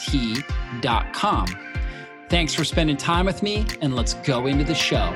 [0.00, 1.46] T.com.
[2.28, 5.10] Thanks for spending time with me, and let's go into the show.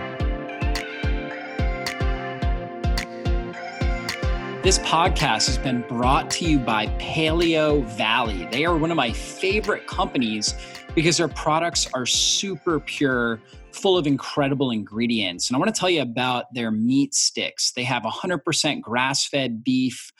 [4.64, 8.48] This podcast has been brought to you by Paleo Valley.
[8.50, 10.54] They are one of my favorite companies
[10.94, 13.40] because their products are super pure,
[13.72, 15.50] full of incredible ingredients.
[15.50, 17.72] And I want to tell you about their meat sticks.
[17.72, 20.10] They have 100% grass fed beef,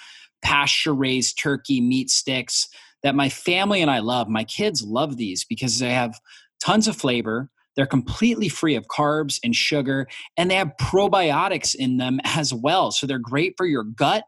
[0.42, 2.68] pasture raised turkey meat sticks
[3.04, 4.28] that my family and I love.
[4.28, 6.18] My kids love these because they have
[6.60, 7.50] tons of flavor.
[7.76, 12.90] They're completely free of carbs and sugar, and they have probiotics in them as well.
[12.90, 14.24] So they're great for your gut,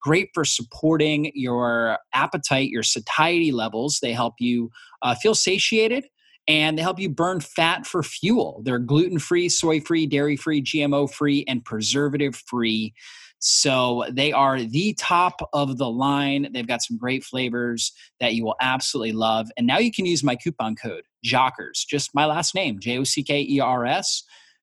[0.00, 3.98] great for supporting your appetite, your satiety levels.
[4.00, 4.70] They help you
[5.02, 6.04] uh, feel satiated
[6.48, 8.62] and they help you burn fat for fuel.
[8.64, 12.94] They're gluten free, soy free, dairy free, GMO free, and preservative free.
[13.40, 16.48] So they are the top of the line.
[16.52, 19.48] They've got some great flavors that you will absolutely love.
[19.56, 23.04] And now you can use my coupon code JOCKERS, just my last name, J O
[23.04, 24.22] C K E R S,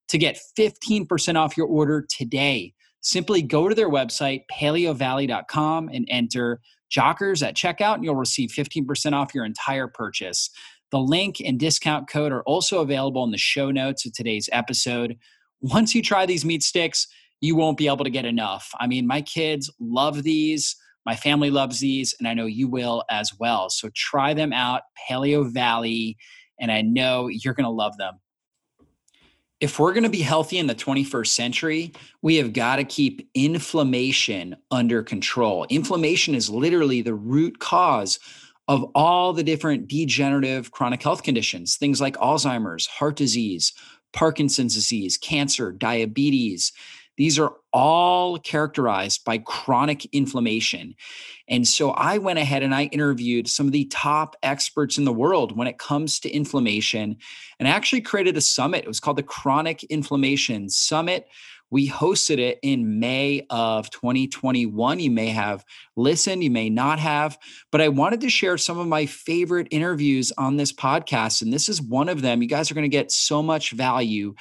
[0.09, 2.73] to get 15% off your order today.
[3.01, 6.59] Simply go to their website, paleovalley.com, and enter
[6.95, 10.49] JOCKERS at checkout, and you'll receive 15% off your entire purchase.
[10.91, 15.17] The link and discount code are also available in the show notes of today's episode.
[15.61, 17.07] Once you try these meat sticks,
[17.41, 18.71] you won't be able to get enough.
[18.79, 20.75] I mean, my kids love these.
[21.05, 23.69] My family loves these, and I know you will as well.
[23.69, 26.17] So try them out, Paleo Valley,
[26.59, 28.19] and I know you're going to love them.
[29.59, 33.27] If we're going to be healthy in the 21st century, we have got to keep
[33.33, 35.65] inflammation under control.
[35.69, 38.19] Inflammation is literally the root cause
[38.67, 43.73] of all the different degenerative chronic health conditions, things like Alzheimer's, heart disease,
[44.13, 46.71] Parkinson's disease, cancer, diabetes.
[47.17, 50.95] These are all characterized by chronic inflammation.
[51.49, 55.13] And so I went ahead and I interviewed some of the top experts in the
[55.13, 57.17] world when it comes to inflammation
[57.59, 58.83] and I actually created a summit.
[58.83, 61.27] It was called the Chronic Inflammation Summit.
[61.69, 64.99] We hosted it in May of 2021.
[64.99, 65.65] You may have
[65.97, 67.37] listened, you may not have,
[67.71, 71.41] but I wanted to share some of my favorite interviews on this podcast.
[71.41, 72.41] And this is one of them.
[72.41, 74.33] You guys are going to get so much value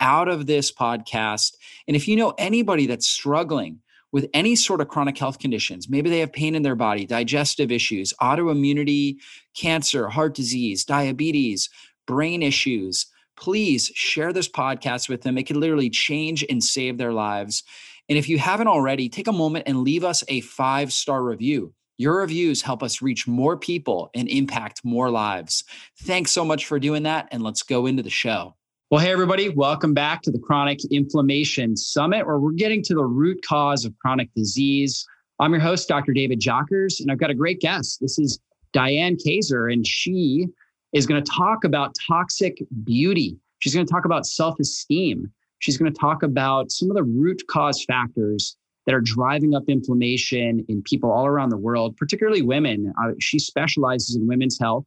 [0.00, 1.56] out of this podcast.
[1.86, 3.80] And if you know anybody that's struggling
[4.12, 7.72] with any sort of chronic health conditions, maybe they have pain in their body, digestive
[7.72, 9.16] issues, autoimmunity,
[9.54, 11.68] cancer, heart disease, diabetes,
[12.06, 13.06] brain issues,
[13.36, 15.38] please share this podcast with them.
[15.38, 17.62] It could literally change and save their lives.
[18.08, 21.72] And if you haven't already, take a moment and leave us a five star review.
[21.96, 25.64] Your reviews help us reach more people and impact more lives.
[26.00, 27.28] Thanks so much for doing that.
[27.30, 28.54] And let's go into the show.
[28.94, 33.04] Well, hey, everybody, welcome back to the Chronic Inflammation Summit, where we're getting to the
[33.04, 35.04] root cause of chronic disease.
[35.40, 36.12] I'm your host, Dr.
[36.12, 37.98] David Jockers, and I've got a great guest.
[38.00, 38.38] This is
[38.72, 40.46] Diane Kazer, and she
[40.92, 43.36] is going to talk about toxic beauty.
[43.58, 45.26] She's going to talk about self esteem.
[45.58, 48.56] She's going to talk about some of the root cause factors
[48.86, 52.92] that are driving up inflammation in people all around the world, particularly women.
[53.02, 54.84] Uh, she specializes in women's health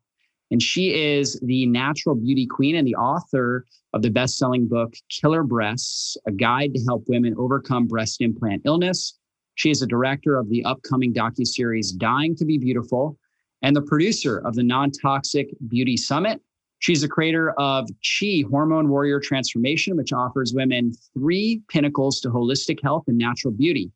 [0.52, 4.94] and she is the natural beauty queen and the author of the best selling book,
[5.10, 9.18] Killer Breasts A Guide to Help Women Overcome Breast Implant Illness.
[9.56, 13.18] She is a director of the upcoming docu-series Dying to Be Beautiful
[13.62, 16.42] and the producer of the Non Toxic Beauty Summit.
[16.80, 22.82] She's the creator of Chi Hormone Warrior Transformation, which offers women three pinnacles to holistic
[22.84, 23.92] health and natural beauty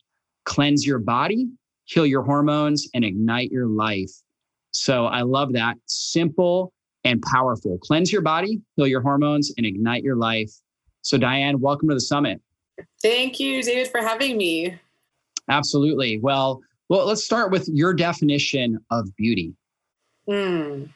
[0.45, 1.47] cleanse your body,
[1.85, 4.11] heal your hormones, and ignite your life.
[4.71, 5.77] So I love that.
[5.85, 6.73] Simple
[7.03, 7.77] and powerful.
[7.79, 10.51] Cleanse your body, heal your hormones, and ignite your life.
[11.01, 12.41] So, Diane, welcome to the summit.
[13.01, 14.79] Thank you, David, for having me.
[15.49, 16.19] Absolutely.
[16.19, 19.53] Well, well, let's start with your definition of beauty.
[20.29, 20.89] Mm.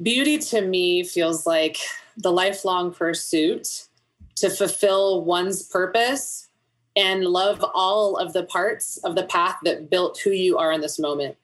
[0.00, 1.78] beauty to me feels like
[2.16, 3.88] the lifelong pursuit
[4.36, 6.48] to fulfill one's purpose
[6.96, 10.80] and love all of the parts of the path that built who you are in
[10.80, 11.36] this moment.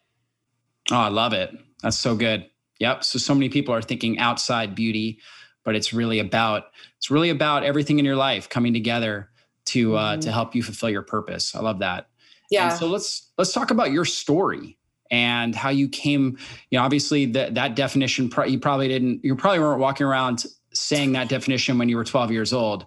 [0.91, 1.57] Oh, I love it.
[1.83, 2.47] That's so good.
[2.79, 3.05] Yep.
[3.05, 5.21] So so many people are thinking outside beauty,
[5.65, 6.65] but it's really about
[6.97, 9.31] it's really about everything in your life coming together
[9.67, 10.21] to uh, mm-hmm.
[10.21, 11.55] to help you fulfill your purpose.
[11.55, 12.09] I love that.
[12.51, 12.71] Yeah.
[12.71, 14.79] And so let's let's talk about your story
[15.11, 16.39] and how you came.
[16.71, 19.25] You know, obviously that that definition you probably didn't.
[19.25, 22.87] You probably weren't walking around saying that definition when you were 12 years old.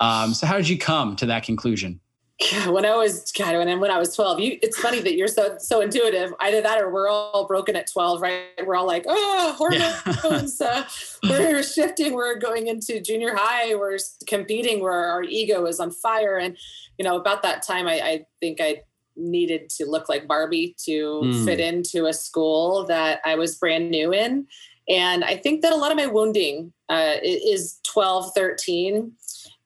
[0.00, 2.00] Um, so how did you come to that conclusion?
[2.66, 5.28] when I was God, when I, when I was 12, you, it's funny that you're
[5.28, 6.34] so so intuitive.
[6.40, 8.42] Either that or we're all broken at 12, right?
[8.64, 10.58] We're all like, oh, hormones.
[10.60, 10.84] Yeah.
[10.84, 10.84] uh,
[11.22, 12.12] we're shifting.
[12.12, 13.74] We're going into junior high.
[13.76, 14.80] We're competing.
[14.80, 16.36] Where our ego is on fire.
[16.36, 16.56] And
[16.98, 18.82] you know, about that time, I, I think I
[19.16, 21.44] needed to look like Barbie to mm.
[21.44, 24.46] fit into a school that I was brand new in.
[24.88, 29.12] And I think that a lot of my wounding uh, is 12, 13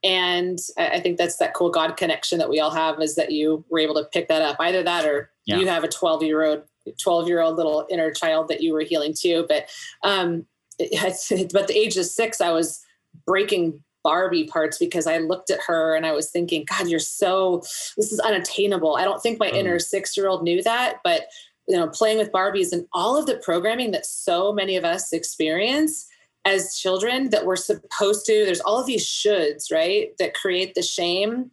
[0.04, 3.64] and I think that's that cool God connection that we all have is that you
[3.68, 4.56] were able to pick that up.
[4.60, 5.58] Either that or yeah.
[5.58, 6.62] you have a 12 year old,
[7.02, 9.44] 12 year old little inner child that you were healing too.
[9.48, 9.68] But,
[10.04, 10.46] um,
[10.78, 12.80] but the age of six, I was
[13.26, 17.58] breaking Barbie parts because I looked at her and I was thinking, God, you're so,
[17.96, 18.96] this is unattainable.
[18.96, 19.54] I don't think my mm.
[19.54, 21.22] inner six year old knew that, but
[21.66, 25.12] you know, playing with Barbies and all of the programming that so many of us
[25.12, 26.06] experience
[26.48, 30.82] as children that we're supposed to there's all of these shoulds right that create the
[30.82, 31.50] shame.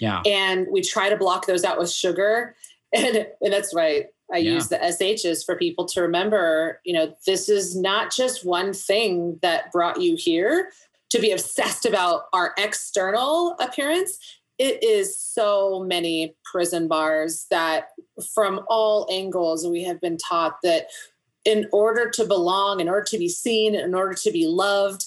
[0.00, 0.22] Yeah.
[0.26, 2.54] And we try to block those out with sugar.
[2.96, 4.06] And and that's right.
[4.32, 4.52] I yeah.
[4.52, 9.40] use the shs for people to remember you know this is not just one thing
[9.42, 10.70] that brought you here
[11.10, 14.16] to be obsessed about our external appearance.
[14.58, 17.88] It is so many prison bars that
[18.32, 20.86] from all angles we have been taught that
[21.44, 25.06] in order to belong, in order to be seen, in order to be loved,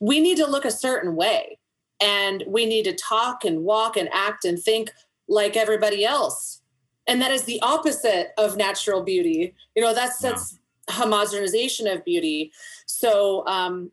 [0.00, 1.58] we need to look a certain way.
[2.00, 4.92] And we need to talk and walk and act and think
[5.28, 6.62] like everybody else.
[7.06, 9.54] And that is the opposite of natural beauty.
[9.74, 10.58] You know, that's that's
[10.88, 12.52] homogenization of beauty.
[12.86, 13.90] So um,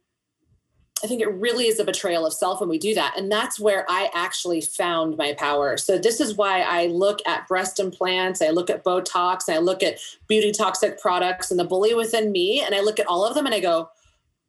[1.03, 3.17] I think it really is a betrayal of self when we do that.
[3.17, 5.75] And that's where I actually found my power.
[5.75, 9.83] So, this is why I look at breast implants, I look at Botox, I look
[9.83, 12.61] at beauty toxic products and the bully within me.
[12.61, 13.89] And I look at all of them and I go,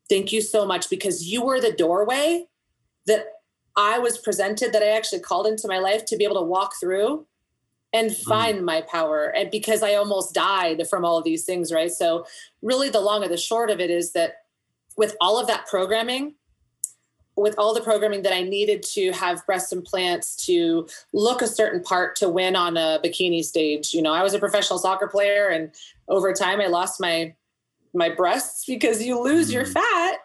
[0.09, 2.47] Thank you so much because you were the doorway
[3.07, 3.27] that
[3.77, 6.75] I was presented, that I actually called into my life to be able to walk
[6.81, 7.27] through
[7.93, 8.25] and mm.
[8.25, 9.27] find my power.
[9.27, 11.91] And because I almost died from all of these things, right?
[11.91, 12.25] So,
[12.63, 14.37] really, the long and the short of it is that
[14.97, 16.35] with all of that programming,
[17.37, 21.83] with all the programming that I needed to have breast implants to look a certain
[21.83, 23.93] part to win on a bikini stage.
[23.93, 25.71] You know, I was a professional soccer player and
[26.09, 27.35] over time I lost my
[27.95, 29.55] my breasts because you lose mm.
[29.55, 30.19] your fat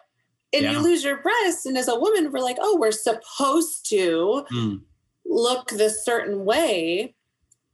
[0.52, 0.72] and yeah.
[0.72, 1.64] you lose your breasts.
[1.64, 4.80] And as a woman, we're like, oh, we're supposed to mm.
[5.24, 7.14] look this certain way.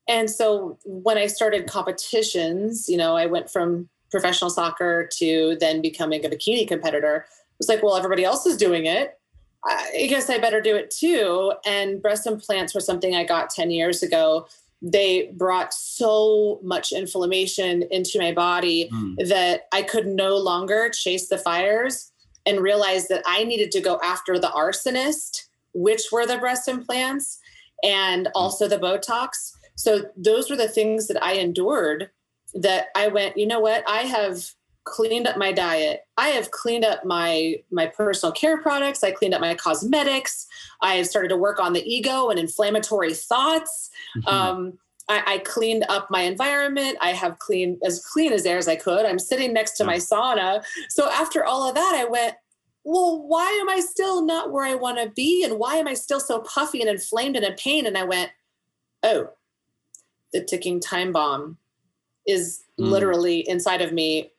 [0.08, 5.82] And so when I started competitions, you know, I went from professional soccer to then
[5.82, 7.26] becoming a bikini competitor.
[7.26, 9.18] It was like, well, everybody else is doing it.
[9.64, 11.52] I guess I better do it too.
[11.66, 14.46] And breast implants were something I got 10 years ago.
[14.80, 19.28] They brought so much inflammation into my body mm.
[19.28, 22.12] that I could no longer chase the fires
[22.46, 27.40] and realize that I needed to go after the arsonist, which were the breast implants
[27.84, 28.32] and hmm.
[28.34, 29.52] also the Botox.
[29.74, 32.10] So those were the things that I endured
[32.54, 33.84] that I went, you know what?
[33.88, 34.52] I have
[34.88, 36.00] cleaned up my diet.
[36.16, 39.04] I have cleaned up my my personal care products.
[39.04, 40.46] I cleaned up my cosmetics.
[40.80, 43.90] I have started to work on the ego and inflammatory thoughts.
[44.16, 44.28] Mm-hmm.
[44.28, 44.78] Um,
[45.10, 46.98] I, I, cleaned up my environment.
[47.00, 49.06] I have cleaned as clean as air as I could.
[49.06, 50.62] I'm sitting next to my sauna.
[50.90, 52.34] So after all of that, I went,
[52.84, 55.44] well, why am I still not where I want to be?
[55.44, 57.86] And why am I still so puffy and inflamed and in pain?
[57.86, 58.30] And I went,
[59.02, 59.30] oh,
[60.34, 61.56] the ticking time bomb
[62.28, 62.88] is mm.
[62.88, 64.30] literally inside of me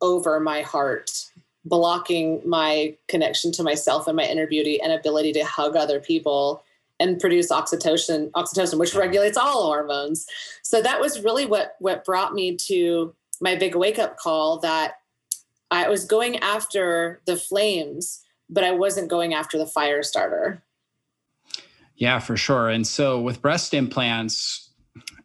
[0.00, 1.26] over my heart,
[1.64, 6.64] blocking my connection to myself and my inner beauty and ability to hug other people
[6.98, 10.26] and produce oxytocin, oxytocin, which regulates all hormones.
[10.62, 15.00] So that was really what what brought me to my big wake up call that
[15.70, 20.62] I was going after the flames, but I wasn't going after the fire starter.
[21.96, 22.68] Yeah, for sure.
[22.68, 24.68] And so with breast implants,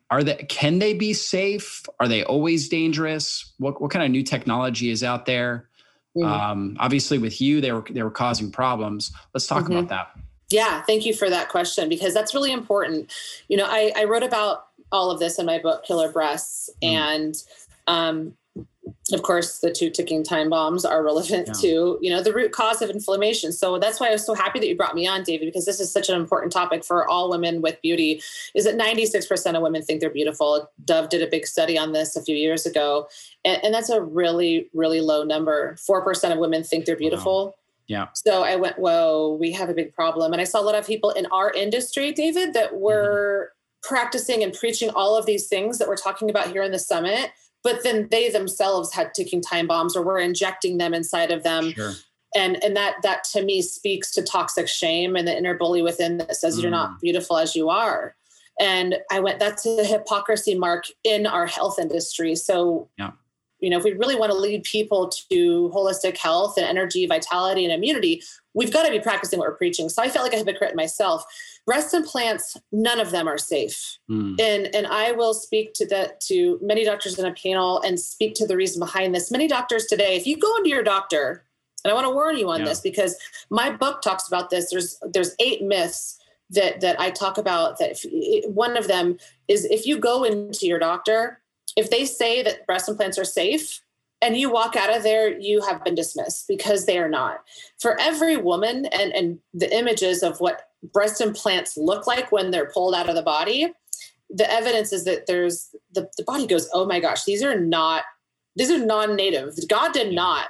[0.10, 4.24] are they can they be safe are they always dangerous what, what kind of new
[4.24, 5.70] technology is out there
[6.16, 6.28] mm-hmm.
[6.28, 9.74] um, obviously with you they were they were causing problems let's talk mm-hmm.
[9.78, 10.12] about that
[10.50, 13.12] yeah thank you for that question because that's really important
[13.48, 16.88] you know i, I wrote about all of this in my book killer breasts mm.
[16.88, 17.36] and
[17.88, 18.34] um,
[19.14, 21.54] of course the two ticking time bombs are relevant yeah.
[21.54, 24.60] to you know the root cause of inflammation so that's why i was so happy
[24.60, 27.30] that you brought me on david because this is such an important topic for all
[27.30, 28.22] women with beauty
[28.54, 32.16] is that 96% of women think they're beautiful dove did a big study on this
[32.16, 33.08] a few years ago
[33.46, 37.54] and, and that's a really really low number 4% of women think they're beautiful wow.
[37.88, 38.08] Yeah.
[38.14, 40.34] So I went, whoa, we have a big problem.
[40.34, 42.82] And I saw a lot of people in our industry, David, that mm-hmm.
[42.82, 43.96] were mm-hmm.
[43.96, 47.32] practicing and preaching all of these things that we're talking about here in the summit
[47.68, 51.74] but then they themselves had ticking time bombs or were injecting them inside of them
[51.74, 51.92] sure.
[52.34, 56.18] and and that that to me speaks to toxic shame and the inner bully within
[56.18, 56.62] that says mm.
[56.62, 57.00] you're not mm.
[57.02, 58.16] beautiful as you are
[58.58, 63.12] and i went that's a hypocrisy mark in our health industry so yeah
[63.60, 67.64] you know if we really want to lead people to holistic health and energy vitality
[67.64, 68.22] and immunity
[68.54, 69.88] we've got to be practicing what we're preaching.
[69.88, 71.24] So i felt like a hypocrite myself.
[71.66, 73.98] Breast implants none of them are safe.
[74.10, 74.40] Mm.
[74.40, 78.34] and and i will speak to that to many doctors in a panel and speak
[78.36, 79.32] to the reason behind this.
[79.32, 81.46] Many doctors today if you go into your doctor
[81.84, 82.66] and i want to warn you on yeah.
[82.66, 83.16] this because
[83.50, 84.72] my book talks about this.
[84.72, 89.66] There's there's eight myths that that i talk about that if, one of them is
[89.66, 91.42] if you go into your doctor
[91.76, 93.82] if they say that breast implants are safe
[94.22, 97.44] and you walk out of there you have been dismissed because they are not.
[97.80, 102.72] For every woman and and the images of what breast implants look like when they're
[102.72, 103.74] pulled out of the body
[104.30, 108.04] the evidence is that there's the, the body goes oh my gosh these are not
[108.56, 109.54] these are non-native.
[109.70, 110.48] God did not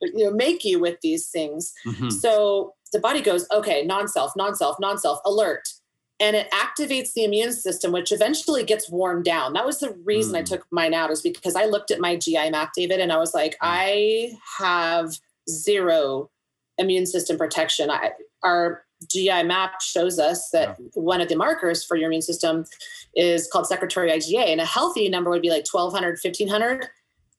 [0.00, 1.72] you know make you with these things.
[1.86, 2.10] Mm-hmm.
[2.10, 5.68] so the body goes okay non-self non-self non-self alert
[6.18, 9.52] and it activates the immune system, which eventually gets worn down.
[9.52, 10.38] That was the reason mm.
[10.38, 13.18] I took mine out, is because I looked at my GI map, David, and I
[13.18, 13.58] was like, mm.
[13.62, 15.18] I have
[15.48, 16.30] zero
[16.78, 17.90] immune system protection.
[17.90, 20.86] I, our GI map shows us that yeah.
[20.94, 22.64] one of the markers for your immune system
[23.14, 26.88] is called secretory IgA, and a healthy number would be like 1200, 1500.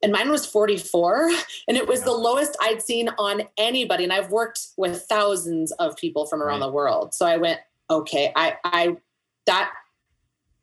[0.03, 1.31] And mine was 44,
[1.67, 4.03] and it was the lowest I'd seen on anybody.
[4.03, 6.67] And I've worked with thousands of people from around right.
[6.67, 7.15] the world.
[7.15, 8.97] So I went, okay, I, I,
[9.45, 9.71] that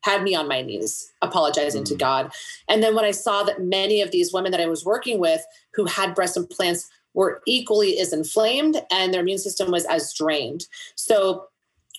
[0.04, 1.88] had me on my knees apologizing mm.
[1.88, 2.32] to God.
[2.68, 5.44] And then when I saw that many of these women that I was working with
[5.74, 10.66] who had breast implants were equally as inflamed and their immune system was as drained.
[10.96, 11.46] So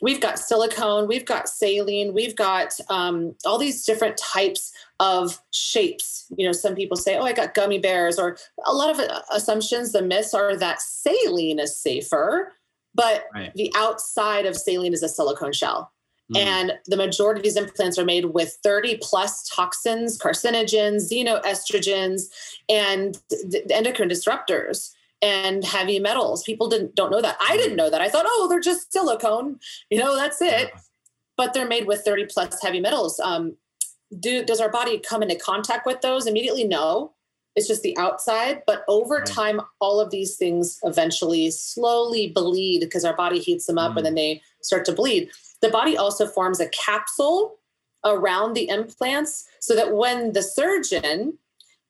[0.01, 6.27] we've got silicone, we've got saline, we've got um, all these different types of shapes.
[6.37, 9.21] You know, some people say, oh, I got gummy bears, or a lot of uh,
[9.31, 12.53] assumptions, the myths are that saline is safer
[12.95, 13.53] but right.
[13.55, 15.91] the outside of saline is a silicone shell.
[16.33, 16.37] Mm.
[16.37, 22.23] And the majority of these implants are made with 30 plus toxins, carcinogens, xenoestrogens,
[22.67, 26.43] and the endocrine disruptors and heavy metals.
[26.43, 27.37] People didn't don't know that.
[27.39, 28.01] I didn't know that.
[28.01, 29.59] I thought, oh, they're just silicone.
[29.89, 30.71] You know, that's it.
[30.73, 30.79] Yeah.
[31.37, 33.19] But they're made with 30 plus heavy metals.
[33.19, 33.57] Um,
[34.19, 36.63] do, does our body come into contact with those immediately?
[36.63, 37.14] No.
[37.55, 38.63] It's just the outside.
[38.67, 43.77] But over time, all of these things eventually slowly bleed because our body heats them
[43.77, 43.97] up mm.
[43.97, 45.29] and then they start to bleed.
[45.61, 47.57] The body also forms a capsule
[48.03, 51.37] around the implants so that when the surgeon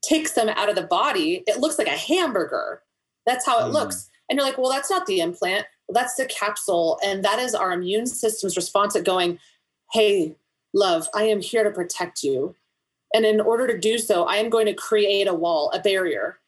[0.03, 2.81] takes them out of the body, it looks like a hamburger.
[3.25, 3.73] That's how it mm.
[3.73, 4.09] looks.
[4.29, 5.65] And you're like, well, that's not the implant.
[5.89, 6.99] That's the capsule.
[7.03, 9.39] And that is our immune system's response at going,
[9.93, 10.35] hey,
[10.73, 12.55] love, I am here to protect you.
[13.13, 16.39] And in order to do so, I am going to create a wall, a barrier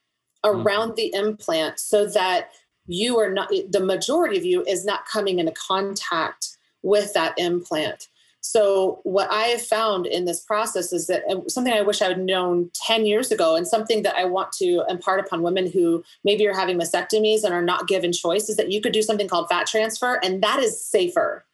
[0.44, 0.96] around mm.
[0.96, 2.50] the implant so that
[2.88, 8.08] you are not, the majority of you is not coming into contact with that implant.
[8.42, 12.20] So, what I have found in this process is that something I wish I had
[12.20, 16.48] known 10 years ago, and something that I want to impart upon women who maybe
[16.48, 19.50] are having mastectomies and are not given choice, is that you could do something called
[19.50, 21.46] fat transfer, and that is safer.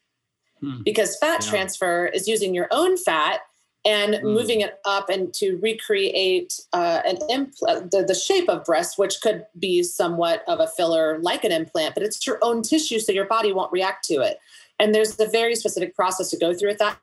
[0.59, 0.83] Hmm.
[0.83, 1.49] Because fat yeah.
[1.49, 3.41] transfer is using your own fat
[3.85, 4.23] and mm.
[4.23, 9.19] moving it up and to recreate uh, an implant, the, the shape of breast, which
[9.21, 13.11] could be somewhat of a filler like an implant, but it's your own tissue, so
[13.11, 14.39] your body won't react to it.
[14.79, 16.97] And there's a very specific process to go through with that.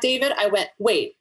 [0.00, 1.16] David, I went, wait.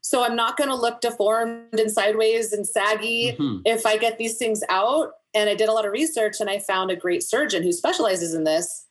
[0.00, 3.60] So I'm not going to look deformed and sideways and saggy mm-hmm.
[3.64, 5.12] if I get these things out.
[5.34, 8.34] And I did a lot of research and I found a great surgeon who specializes
[8.34, 8.86] in this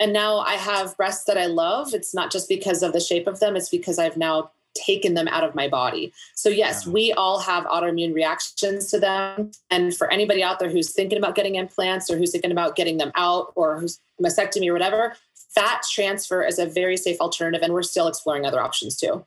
[0.00, 1.94] and now I have breasts that I love.
[1.94, 5.28] It's not just because of the shape of them, it's because I've now taken them
[5.28, 6.12] out of my body.
[6.34, 9.50] So, yes, we all have autoimmune reactions to them.
[9.70, 12.98] And for anybody out there who's thinking about getting implants or who's thinking about getting
[12.98, 17.62] them out or who's mastectomy or whatever, fat transfer is a very safe alternative.
[17.62, 19.24] And we're still exploring other options too.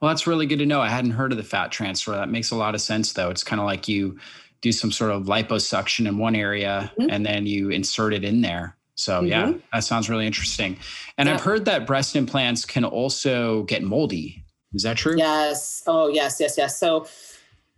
[0.00, 0.80] Well, that's really good to know.
[0.80, 2.12] I hadn't heard of the fat transfer.
[2.12, 3.28] That makes a lot of sense, though.
[3.28, 4.18] It's kind of like you
[4.62, 7.10] do some sort of liposuction in one area mm-hmm.
[7.10, 8.76] and then you insert it in there.
[9.00, 9.28] So mm-hmm.
[9.28, 10.78] yeah, that sounds really interesting.
[11.16, 11.34] And yeah.
[11.34, 14.44] I've heard that breast implants can also get moldy.
[14.74, 15.16] Is that true?
[15.16, 15.82] Yes.
[15.86, 16.78] Oh, yes, yes, yes.
[16.78, 17.06] So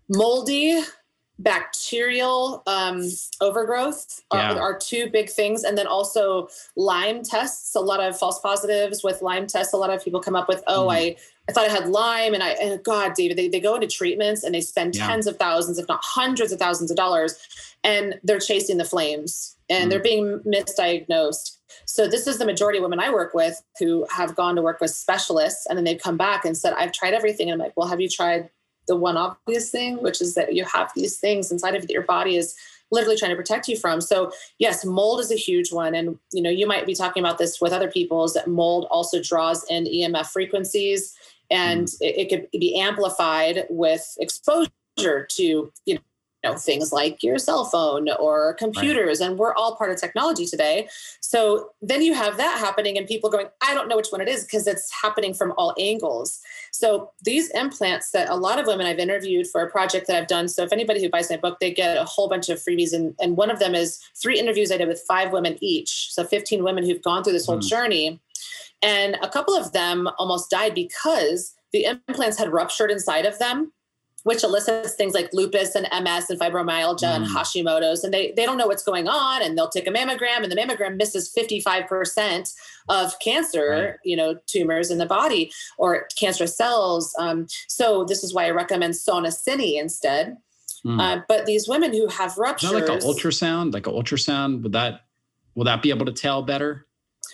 [0.08, 0.80] moldy
[1.38, 3.02] bacterial um,
[3.40, 4.52] overgrowth yeah.
[4.52, 9.02] are, are, two big things and then also lyme tests a lot of false positives
[9.02, 10.92] with lyme tests a lot of people come up with oh mm.
[10.92, 11.16] i
[11.48, 14.44] i thought i had lyme and i and god david they, they go into treatments
[14.44, 15.06] and they spend yeah.
[15.06, 17.38] tens of thousands if not hundreds of thousands of dollars
[17.82, 19.90] and they're chasing the flames and mm.
[19.90, 24.36] they're being misdiagnosed so this is the majority of women i work with who have
[24.36, 27.50] gone to work with specialists and then they've come back and said i've tried everything
[27.50, 28.48] and i'm like well have you tried
[28.88, 32.36] the one obvious thing, which is that you have these things inside of your body
[32.36, 32.54] is
[32.90, 34.00] literally trying to protect you from.
[34.00, 35.94] So yes, mold is a huge one.
[35.94, 38.86] And you know, you might be talking about this with other people is that mold
[38.90, 41.14] also draws in EMF frequencies
[41.50, 41.96] and mm.
[42.00, 44.68] it, it could be amplified with exposure
[45.30, 45.98] to, you
[46.44, 49.30] know, know things like your cell phone or computers right.
[49.30, 50.88] and we're all part of technology today
[51.20, 54.28] so then you have that happening and people going i don't know which one it
[54.28, 56.40] is because it's happening from all angles
[56.72, 60.28] so these implants that a lot of women i've interviewed for a project that i've
[60.28, 62.92] done so if anybody who buys my book they get a whole bunch of freebies
[62.92, 66.24] and, and one of them is three interviews i did with five women each so
[66.24, 67.68] 15 women who've gone through this whole mm.
[67.68, 68.20] journey
[68.82, 73.72] and a couple of them almost died because the implants had ruptured inside of them
[74.24, 77.16] which elicits things like lupus and MS and fibromyalgia mm.
[77.16, 78.04] and Hashimoto's.
[78.04, 80.56] And they, they don't know what's going on and they'll take a mammogram and the
[80.56, 82.54] mammogram misses 55%
[82.88, 83.94] of cancer, right.
[84.04, 87.14] you know, tumors in the body or cancerous cells.
[87.18, 90.36] Um, so this is why I recommend SonoCiné instead.
[90.86, 91.00] Mm.
[91.00, 92.72] Uh, but these women who have ruptures.
[92.72, 95.02] like an ultrasound, like an ultrasound, would that,
[95.54, 96.86] will that be able to tell better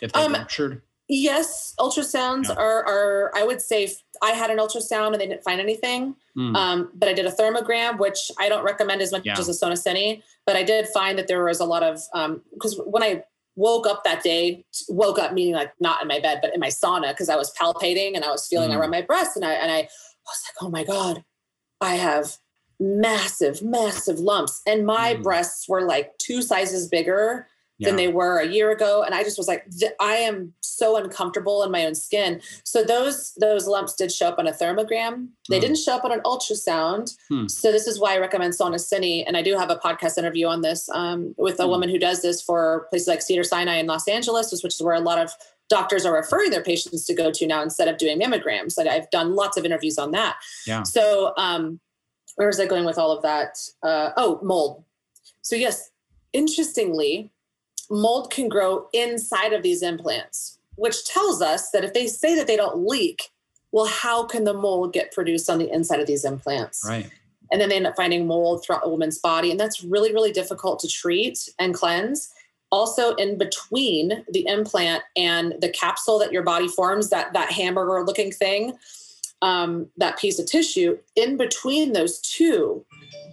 [0.03, 0.83] if they um, ruptured?
[1.09, 2.57] Yes, ultrasounds yeah.
[2.57, 3.91] are, are, I would say,
[4.23, 6.17] I had an ultrasound and they didn't find anything.
[6.37, 6.57] Mm.
[6.57, 9.39] Um, but I did a thermogram, which I don't recommend as much yeah.
[9.39, 10.23] as a SonoCiné.
[10.47, 12.01] But I did find that there was a lot of,
[12.53, 13.25] because um, when I
[13.57, 16.69] woke up that day, woke up meaning like not in my bed, but in my
[16.69, 18.77] sauna, because I was palpating and I was feeling mm.
[18.77, 19.37] around my breast.
[19.37, 19.83] And I, and I
[20.27, 21.25] was like, oh my God,
[21.81, 22.37] I have
[22.81, 24.63] massive, massive lumps.
[24.67, 25.23] And my mm.
[25.23, 27.49] breasts were like two sizes bigger
[27.79, 27.89] yeah.
[27.89, 29.03] than they were a year ago.
[29.03, 29.67] And i just was like
[30.01, 32.41] i am so uncomfortable in my own skin.
[32.65, 35.29] So those those lumps did show up on a thermogram.
[35.49, 35.63] They mm.
[35.63, 37.17] didn't show up on an ultrasound.
[37.29, 37.47] Hmm.
[37.49, 40.63] so this is why i recommend SonoCiné and i do have a podcast interview on
[40.63, 41.71] this um, with a hmm.
[41.71, 44.95] woman who does this for places like cedar sinai in los angeles which is where
[44.95, 45.33] a lot of
[45.69, 48.77] doctors are referring their patients to go to now instead of doing mammograms.
[48.79, 50.37] And i've done lots of interviews on that.
[50.67, 50.83] Yeah.
[50.83, 51.81] So um
[52.37, 53.59] where was i going with all of that?
[53.83, 54.85] Uh, oh mold.
[55.43, 55.91] So yes
[56.33, 57.31] interestingly
[57.91, 62.47] mold can grow inside of these implants, which tells us that if they say that
[62.47, 63.31] they don't leak,
[63.73, 66.83] well, how can the mold get produced on the inside of these implants?
[66.87, 67.11] Right.
[67.51, 69.51] And then they end up finding mold throughout a woman's body.
[69.51, 72.31] And that's really, really difficult to treat and cleanse.
[72.71, 78.05] Also, in between the implant and the capsule that your body forms, that, that hamburger
[78.05, 78.77] looking thing,
[79.43, 82.85] um, that piece of tissue, in between those two,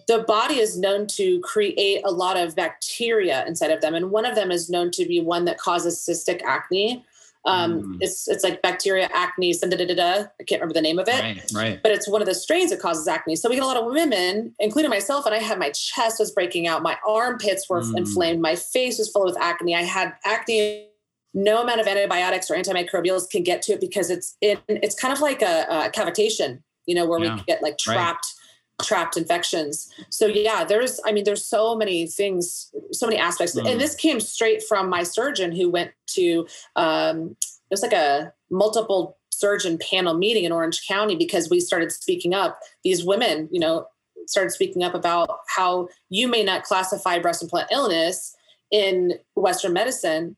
[0.08, 4.26] the body is known to create a lot of bacteria inside of them, and one
[4.26, 7.04] of them is known to be one that causes cystic acne.
[7.46, 7.98] Um, mm.
[8.02, 9.54] It's it's like bacteria acne.
[9.54, 10.26] Da, da, da, da.
[10.40, 11.22] I can't remember the name of it.
[11.22, 11.80] Right, right.
[11.84, 13.36] But it's one of the strains that causes acne.
[13.36, 16.32] So we get a lot of women, including myself, and I had my chest was
[16.32, 17.98] breaking out, my armpits were mm.
[17.98, 19.76] inflamed, my face was full with acne.
[19.76, 20.88] I had acne.
[21.36, 24.58] No amount of antibiotics or antimicrobials can get to it because it's in.
[24.68, 27.36] It's kind of like a, a cavitation, you know, where yeah.
[27.36, 28.26] we get like trapped.
[28.26, 28.42] Right
[28.82, 29.90] trapped infections.
[30.10, 33.56] So yeah, there's I mean there's so many things, so many aspects.
[33.56, 33.72] Mm.
[33.72, 36.46] And this came straight from my surgeon who went to
[36.76, 41.92] um it was like a multiple surgeon panel meeting in Orange County because we started
[41.92, 42.60] speaking up.
[42.84, 43.88] These women, you know,
[44.28, 48.36] started speaking up about how you may not classify breast implant illness
[48.72, 50.36] in Western medicine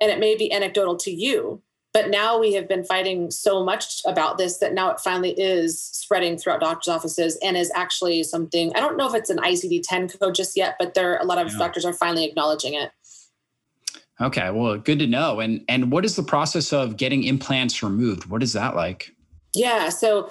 [0.00, 4.00] and it may be anecdotal to you but now we have been fighting so much
[4.06, 8.72] about this that now it finally is spreading throughout doctors' offices and is actually something.
[8.76, 11.38] I don't know if it's an ICD 10 code just yet, but there a lot
[11.38, 11.58] of yeah.
[11.58, 12.92] doctors are finally acknowledging it.
[14.20, 15.40] Okay, well, good to know.
[15.40, 18.26] And and what is the process of getting implants removed?
[18.26, 19.12] What is that like?
[19.54, 20.30] Yeah, so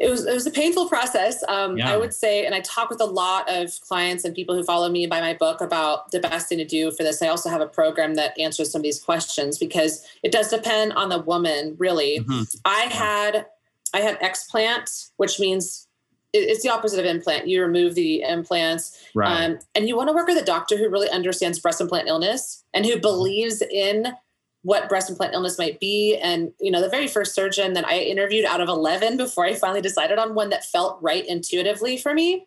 [0.00, 1.44] it was it was a painful process.
[1.46, 1.92] Um, yeah.
[1.92, 4.88] I would say, and I talk with a lot of clients and people who follow
[4.88, 7.20] me by my book about the best thing to do for this.
[7.20, 10.94] I also have a program that answers some of these questions because it does depend
[10.94, 11.76] on the woman.
[11.78, 12.42] Really, mm-hmm.
[12.64, 13.46] I had
[13.92, 15.86] I had explant, which means
[16.32, 17.46] it's the opposite of implant.
[17.46, 19.44] You remove the implants, right.
[19.44, 22.64] um, and you want to work with a doctor who really understands breast implant illness
[22.72, 24.14] and who believes in
[24.62, 26.16] what breast implant illness might be.
[26.16, 29.54] And, you know, the very first surgeon that I interviewed out of 11 before I
[29.54, 32.46] finally decided on one that felt right intuitively for me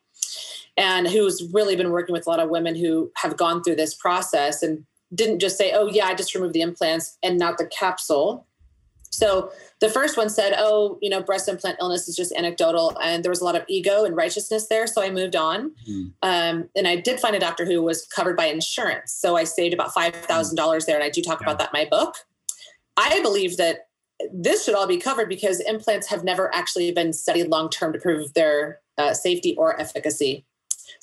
[0.77, 3.93] and who's really been working with a lot of women who have gone through this
[3.93, 7.67] process and didn't just say, oh, yeah, I just removed the implants and not the
[7.67, 8.47] capsule.
[9.13, 12.97] So the first one said, oh, you know, breast implant illness is just anecdotal.
[13.01, 14.87] And there was a lot of ego and righteousness there.
[14.87, 15.71] So I moved on.
[15.89, 16.13] Mm.
[16.21, 19.13] Um, and I did find a doctor who was covered by insurance.
[19.13, 20.95] So I saved about $5,000 there.
[20.95, 21.47] And I do talk yeah.
[21.47, 22.15] about that in my book.
[22.97, 23.87] I believe that
[24.31, 27.99] this should all be covered because implants have never actually been studied long term to
[27.99, 30.45] prove their uh, safety or efficacy.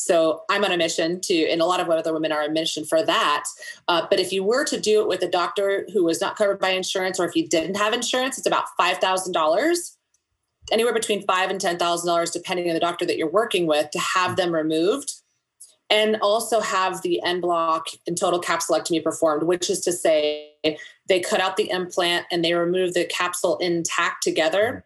[0.00, 2.52] So I'm on a mission to, and a lot of other women are on a
[2.52, 3.44] mission for that.
[3.86, 6.58] Uh, but if you were to do it with a doctor who was not covered
[6.58, 9.98] by insurance, or if you didn't have insurance, it's about five thousand dollars,
[10.72, 13.90] anywhere between five and ten thousand dollars, depending on the doctor that you're working with,
[13.90, 15.12] to have them removed.
[15.90, 20.52] And also have the en bloc and total capsulectomy performed, which is to say,
[21.08, 24.84] they cut out the implant and they remove the capsule intact together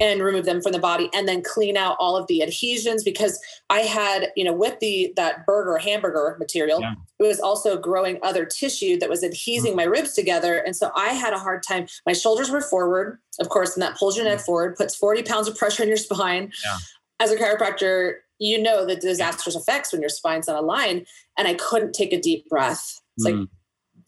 [0.00, 3.40] and remove them from the body and then clean out all of the adhesions because
[3.70, 6.94] I had, you know, with the that burger hamburger material, yeah.
[7.18, 9.76] it was also growing other tissue that was adhesing mm.
[9.76, 10.58] my ribs together.
[10.58, 11.86] And so I had a hard time.
[12.06, 14.44] My shoulders were forward, of course, and that pulls your neck mm.
[14.44, 16.52] forward, puts 40 pounds of pressure on your spine.
[16.64, 16.76] Yeah.
[17.20, 21.04] As a chiropractor, you know the disastrous effects when your spine's on a line.
[21.36, 23.00] And I couldn't take a deep breath.
[23.16, 23.40] It's mm.
[23.40, 23.48] like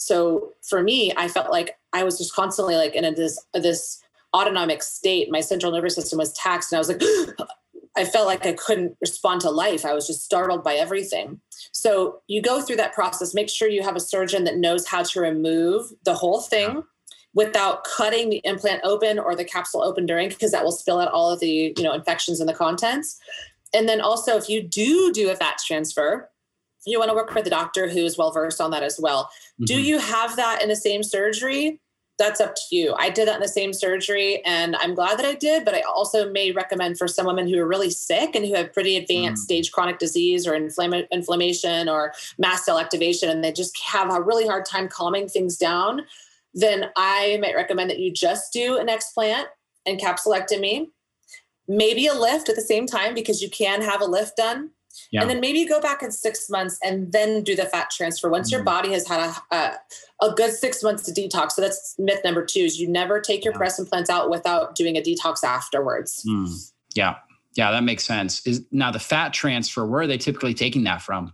[0.00, 4.02] so for me, I felt like I was just constantly like in a, this this
[4.34, 5.30] autonomic state.
[5.30, 7.02] My central nervous system was taxed, and I was like,
[7.96, 9.84] I felt like I couldn't respond to life.
[9.84, 11.40] I was just startled by everything.
[11.72, 13.34] So you go through that process.
[13.34, 16.84] Make sure you have a surgeon that knows how to remove the whole thing
[17.34, 21.12] without cutting the implant open or the capsule open during, because that will spill out
[21.12, 23.18] all of the you know infections and the contents.
[23.72, 26.30] And then also, if you do do a fat transfer,
[26.86, 29.24] you want to work with a doctor who is well versed on that as well.
[29.24, 29.64] Mm-hmm.
[29.64, 31.80] Do you have that in the same surgery?
[32.20, 32.94] That's up to you.
[32.98, 35.80] I did that in the same surgery and I'm glad that I did, but I
[35.80, 39.42] also may recommend for some women who are really sick and who have pretty advanced
[39.42, 39.44] mm.
[39.44, 44.20] stage chronic disease or inflama- inflammation or mast cell activation and they just have a
[44.20, 46.02] really hard time calming things down,
[46.52, 49.46] then I might recommend that you just do an explant
[49.86, 50.88] and capsulectomy,
[51.66, 54.70] maybe a lift at the same time because you can have a lift done
[55.10, 55.20] yeah.
[55.20, 58.48] And then maybe go back in six months and then do the fat transfer once
[58.48, 59.74] mm your body has had a, a,
[60.26, 61.52] a, good six months to detox.
[61.52, 63.58] So that's myth number two is you never take your yeah.
[63.58, 66.24] breast implants out without doing a detox afterwards.
[66.28, 66.72] Mm.
[66.96, 67.14] Yeah.
[67.54, 68.44] Yeah, that makes sense.
[68.46, 71.32] Is now the fat transfer, where are they typically taking that from?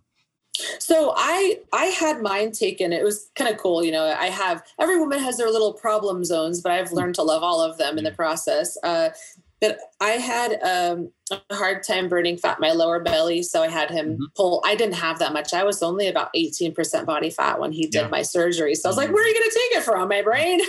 [0.78, 2.92] So I I had mine taken.
[2.92, 4.06] It was kind of cool, you know.
[4.06, 7.60] I have every woman has their little problem zones, but I've learned to love all
[7.60, 8.78] of them in the process.
[8.82, 9.10] Uh,
[9.60, 13.90] but I had um, a hard time burning fat my lower belly, so I had
[13.90, 14.24] him mm-hmm.
[14.36, 14.62] pull.
[14.66, 15.54] I didn't have that much.
[15.54, 18.08] I was only about eighteen percent body fat when he did yeah.
[18.08, 18.74] my surgery.
[18.74, 19.14] So I was like, mm-hmm.
[19.14, 20.08] "Where are you going to take it from?
[20.08, 20.60] My brain?"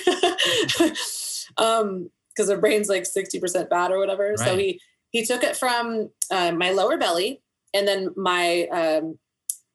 [1.57, 4.29] um, because the brain's like sixty percent fat or whatever.
[4.29, 4.39] Right.
[4.39, 7.41] So he he took it from uh, my lower belly,
[7.73, 9.19] and then my um,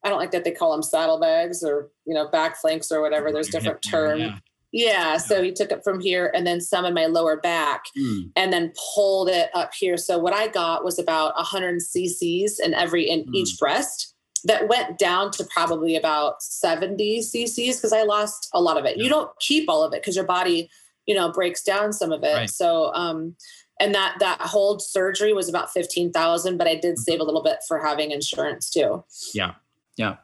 [0.05, 3.31] I don't like that they call them saddlebags or you know back flanks or whatever.
[3.31, 4.22] There's different terms.
[4.22, 4.38] Yeah.
[4.72, 8.30] Yeah, so he took it from here and then some in my lower back mm.
[8.35, 9.98] and then pulled it up here.
[9.98, 13.35] So what I got was about 100 cc's in every in mm.
[13.35, 18.78] each breast that went down to probably about 70 cc's because I lost a lot
[18.78, 18.96] of it.
[18.96, 19.04] Yeah.
[19.04, 20.70] You don't keep all of it because your body,
[21.06, 22.35] you know, breaks down some of it.
[22.35, 22.50] Right.
[22.50, 23.37] So um
[23.78, 27.00] and that that whole surgery was about 15,000 but I did mm-hmm.
[27.02, 29.04] save a little bit for having insurance too.
[29.35, 29.54] Yeah.
[29.98, 30.16] Yeah.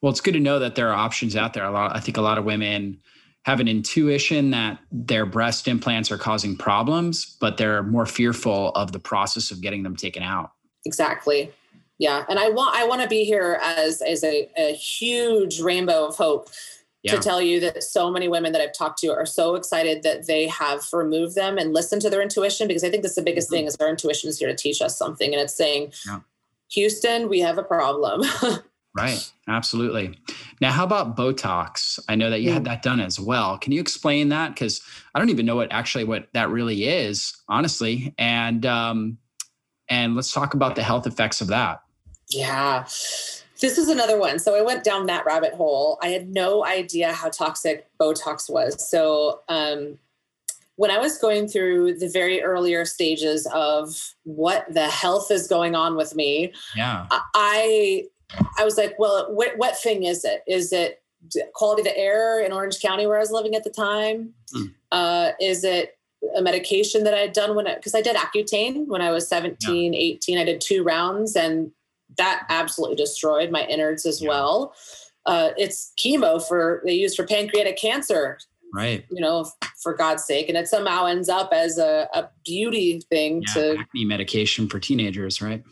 [0.00, 1.64] Well, it's good to know that there are options out there.
[1.64, 3.00] A lot I think a lot of women
[3.44, 8.92] have an intuition that their breast implants are causing problems, but they're more fearful of
[8.92, 10.52] the process of getting them taken out.
[10.86, 11.50] Exactly.
[11.98, 12.24] Yeah.
[12.28, 16.16] And I want I want to be here as as a, a huge rainbow of
[16.16, 16.50] hope
[17.02, 17.14] yeah.
[17.14, 20.26] to tell you that so many women that I've talked to are so excited that
[20.26, 23.48] they have removed them and listened to their intuition because I think that's the biggest
[23.48, 23.56] mm-hmm.
[23.56, 26.20] thing is our intuition is here to teach us something and it's saying, yeah.
[26.70, 28.22] Houston, we have a problem.
[28.94, 29.32] Right.
[29.48, 30.18] Absolutely.
[30.60, 31.98] Now, how about Botox?
[32.08, 33.56] I know that you had that done as well.
[33.56, 34.54] Can you explain that?
[34.54, 34.82] Because
[35.14, 38.14] I don't even know what actually what that really is, honestly.
[38.18, 39.18] And um,
[39.88, 41.80] and let's talk about the health effects of that.
[42.28, 42.84] Yeah.
[43.60, 44.38] This is another one.
[44.38, 45.98] So I went down that rabbit hole.
[46.02, 48.90] I had no idea how toxic Botox was.
[48.90, 49.98] So um,
[50.76, 55.74] when I was going through the very earlier stages of what the health is going
[55.74, 58.06] on with me, yeah, I
[58.58, 60.42] I was like, well, what, what thing is it?
[60.46, 61.02] Is it
[61.54, 64.34] quality of the air in Orange County where I was living at the time?
[64.54, 64.74] Mm.
[64.90, 65.96] Uh, is it
[66.36, 69.28] a medication that I had done when I, because I did Accutane when I was
[69.28, 69.98] 17, yeah.
[69.98, 70.38] 18.
[70.38, 71.72] I did two rounds and
[72.18, 74.28] that absolutely destroyed my innards as yeah.
[74.28, 74.74] well.
[75.26, 78.38] Uh, it's chemo for, they use for pancreatic cancer.
[78.74, 79.04] Right.
[79.10, 79.50] You know,
[79.82, 80.48] for God's sake.
[80.48, 84.80] And it somehow ends up as a, a beauty thing yeah, to acne medication for
[84.80, 85.62] teenagers, right?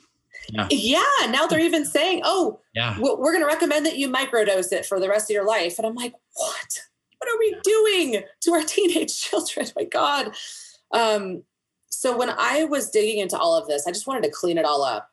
[0.52, 0.68] Yeah.
[0.70, 1.30] yeah.
[1.30, 2.96] Now they're even saying, oh, yeah.
[2.98, 5.78] we're going to recommend that you microdose it for the rest of your life.
[5.78, 6.80] And I'm like, what?
[7.20, 9.66] what are we doing to our teenage children?
[9.76, 10.32] my God.
[10.92, 11.42] Um,
[11.88, 14.64] so when I was digging into all of this, I just wanted to clean it
[14.64, 15.08] all up.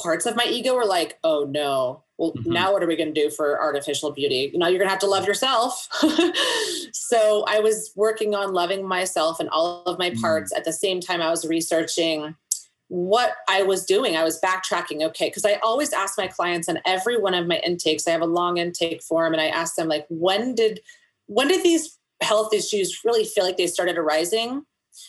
[0.00, 2.52] Parts of my ego were like, oh no, well, mm-hmm.
[2.52, 4.50] now what are we going to do for artificial beauty?
[4.52, 5.88] You know, you're going to have to love yourself.
[6.92, 10.20] so I was working on loving myself and all of my mm.
[10.20, 10.58] parts mm-hmm.
[10.58, 12.34] at the same time I was researching
[12.88, 14.16] what I was doing.
[14.16, 15.02] I was backtracking.
[15.02, 15.30] Okay.
[15.30, 18.26] Cause I always ask my clients on every one of my intakes, I have a
[18.26, 20.80] long intake form and I ask them like, when did,
[21.26, 24.64] when did these health issues really feel like they started arising?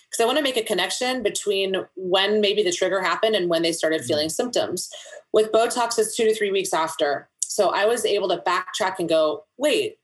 [0.09, 3.61] Because I want to make a connection between when maybe the trigger happened and when
[3.61, 4.07] they started mm-hmm.
[4.07, 4.89] feeling symptoms.
[5.31, 7.29] With Botox, it's two to three weeks after.
[7.41, 9.97] So I was able to backtrack and go, wait,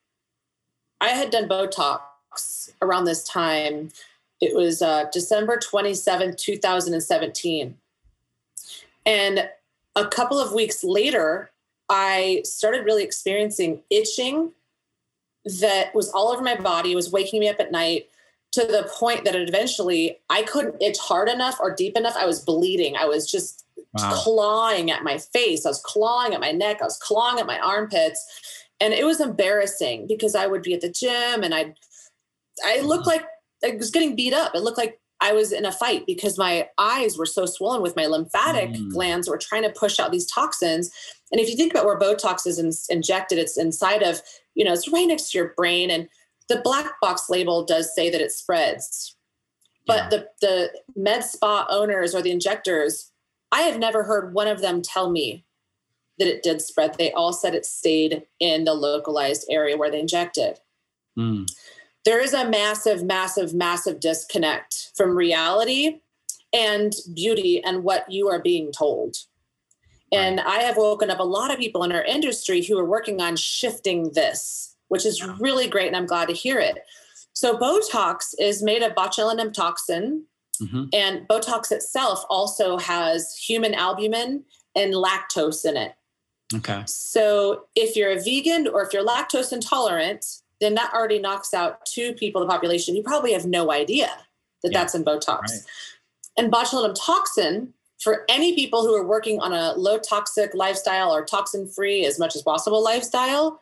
[1.01, 1.99] I had done Botox
[2.81, 3.91] around this time
[4.43, 7.77] it was uh, December 27, 2017.
[9.05, 9.49] And
[9.95, 11.51] a couple of weeks later,
[11.89, 14.51] I started really experiencing itching
[15.45, 18.09] that was all over my body, it was waking me up at night
[18.51, 22.15] to the point that eventually I couldn't itch hard enough or deep enough.
[22.17, 22.95] I was bleeding.
[22.95, 24.11] I was just wow.
[24.13, 25.65] clawing at my face.
[25.65, 26.81] I was clawing at my neck.
[26.81, 28.25] I was clawing at my armpits.
[28.79, 31.75] And it was embarrassing because I would be at the gym and I'd
[32.65, 33.25] I looked like
[33.63, 34.53] I was getting beat up.
[34.55, 37.95] It looked like I was in a fight because my eyes were so swollen with
[37.95, 38.91] my lymphatic mm.
[38.91, 40.91] glands were trying to push out these toxins.
[41.31, 44.21] And if you think about where Botox is in, injected, it's inside of,
[44.53, 45.89] you know, it's right next to your brain.
[45.89, 46.09] And
[46.49, 49.15] the black box label does say that it spreads.
[49.87, 50.09] But yeah.
[50.09, 53.11] the, the med spa owners or the injectors,
[53.51, 55.45] I have never heard one of them tell me
[56.19, 56.97] that it did spread.
[56.97, 60.59] They all said it stayed in the localized area where they injected.
[61.17, 61.45] Mm
[62.05, 66.01] there is a massive, massive, massive disconnect from reality
[66.53, 69.17] and beauty and what you are being told.
[70.11, 73.19] And I have woken up a lot of people in our industry who are working
[73.19, 75.87] on shifting this, which is really great.
[75.87, 76.79] And I'm glad to hear it.
[77.33, 80.25] So, Botox is made of botulinum toxin,
[80.61, 80.83] mm-hmm.
[80.93, 84.43] and Botox itself also has human albumin
[84.75, 85.93] and lactose in it.
[86.53, 86.83] Okay.
[86.85, 91.85] So, if you're a vegan or if you're lactose intolerant, then that already knocks out
[91.85, 92.95] two people in the population.
[92.95, 94.09] You probably have no idea
[94.63, 94.79] that yeah.
[94.79, 95.41] that's in Botox.
[95.41, 95.61] Right.
[96.37, 101.23] And botulinum toxin, for any people who are working on a low toxic lifestyle or
[101.23, 103.61] toxin free as much as possible lifestyle,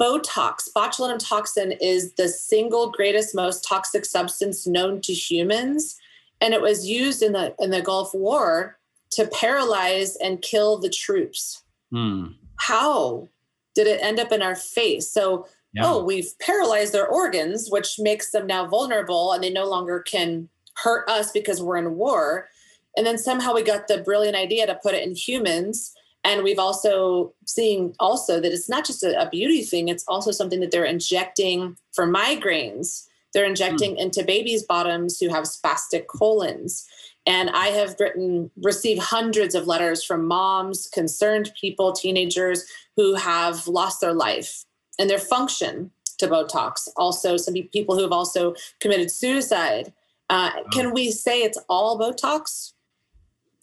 [0.00, 5.96] Botox, botulinum toxin is the single greatest, most toxic substance known to humans.
[6.40, 8.78] And it was used in the in the Gulf War
[9.10, 11.64] to paralyze and kill the troops.
[11.90, 12.28] Hmm.
[12.60, 13.28] How
[13.74, 15.10] did it end up in our face?
[15.10, 15.82] So yeah.
[15.84, 20.48] oh, we've paralyzed their organs, which makes them now vulnerable and they no longer can
[20.82, 22.48] hurt us because we're in war.
[22.96, 25.92] And then somehow we got the brilliant idea to put it in humans.
[26.24, 30.30] And we've also seen also that it's not just a, a beauty thing, it's also
[30.30, 33.04] something that they're injecting for migraines.
[33.34, 34.00] They're injecting mm.
[34.00, 36.86] into babies' bottoms who have spastic colons.
[37.26, 42.64] And I have written, received hundreds of letters from moms, concerned people, teenagers
[42.96, 44.64] who have lost their life
[44.98, 46.88] and their function to Botox.
[46.96, 49.92] Also, some people who have also committed suicide.
[50.28, 52.72] Uh, Can we say it's all Botox?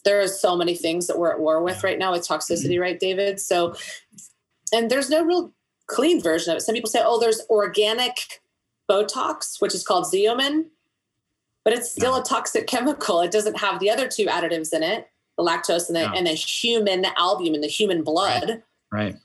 [0.04, 2.82] There are so many things that we're at war with right now with toxicity, mm-hmm.
[2.82, 3.40] right, David?
[3.40, 3.76] So,
[4.74, 5.54] and there's no real
[5.88, 6.62] clean version of it.
[6.62, 8.42] Some people say, oh, there's organic
[8.90, 10.66] Botox, which is called Xeomin,
[11.64, 13.22] but it's still a toxic chemical.
[13.22, 16.34] It doesn't have the other two additives in it, the lactose and the, and the
[16.34, 18.64] human albumin, the human blood.
[18.92, 19.14] Right.
[19.14, 19.16] right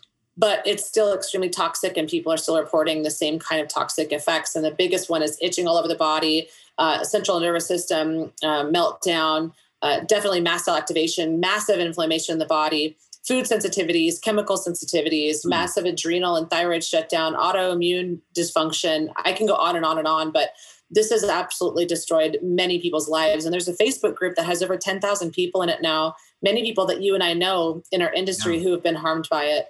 [0.41, 4.11] but it's still extremely toxic and people are still reporting the same kind of toxic
[4.11, 6.49] effects and the biggest one is itching all over the body
[6.79, 12.47] uh, central nervous system uh, meltdown uh, definitely mast cell activation massive inflammation in the
[12.47, 15.51] body food sensitivities chemical sensitivities mm.
[15.51, 20.33] massive adrenal and thyroid shutdown autoimmune dysfunction i can go on and on and on
[20.33, 20.51] but
[20.93, 24.77] this has absolutely destroyed many people's lives and there's a facebook group that has over
[24.77, 28.57] 10,000 people in it now many people that you and i know in our industry
[28.57, 28.63] yeah.
[28.63, 29.67] who have been harmed by it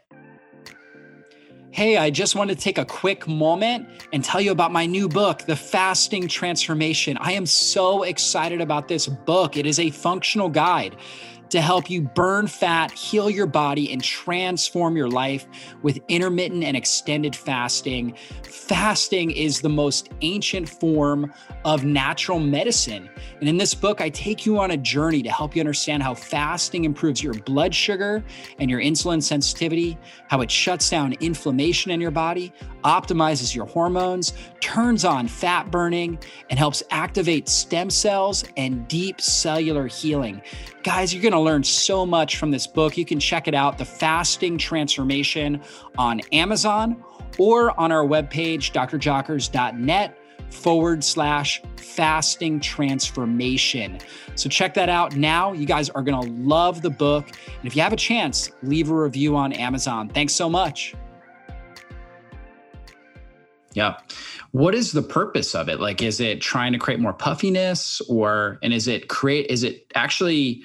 [1.72, 5.08] Hey, I just want to take a quick moment and tell you about my new
[5.08, 7.16] book, The Fasting Transformation.
[7.20, 9.56] I am so excited about this book.
[9.56, 10.96] It is a functional guide
[11.50, 15.46] to help you burn fat, heal your body, and transform your life
[15.82, 18.16] with intermittent and extended fasting.
[18.42, 21.32] Fasting is the most ancient form
[21.64, 23.10] of natural medicine.
[23.40, 26.14] And in this book, I take you on a journey to help you understand how
[26.14, 28.24] fasting improves your blood sugar
[28.58, 32.52] and your insulin sensitivity, how it shuts down inflammation in your body,
[32.84, 39.86] optimizes your hormones, turns on fat burning, and helps activate stem cells and deep cellular
[39.86, 40.40] healing.
[40.82, 42.96] Guys, you're going to learn so much from this book.
[42.96, 45.60] You can check it out, The Fasting Transformation,
[45.98, 47.04] on Amazon
[47.38, 50.16] or on our webpage, drjockers.net
[50.48, 53.98] forward slash fasting transformation.
[54.36, 55.52] So check that out now.
[55.52, 57.28] You guys are going to love the book.
[57.28, 60.08] And if you have a chance, leave a review on Amazon.
[60.08, 60.94] Thanks so much.
[63.72, 63.98] Yeah.
[64.50, 65.80] What is the purpose of it?
[65.80, 69.86] Like, is it trying to create more puffiness or, and is it create, is it
[69.94, 70.62] actually,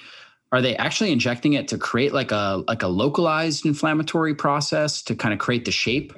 [0.51, 5.15] are they actually injecting it to create like a, like a localized inflammatory process to
[5.15, 6.13] kind of create the shape?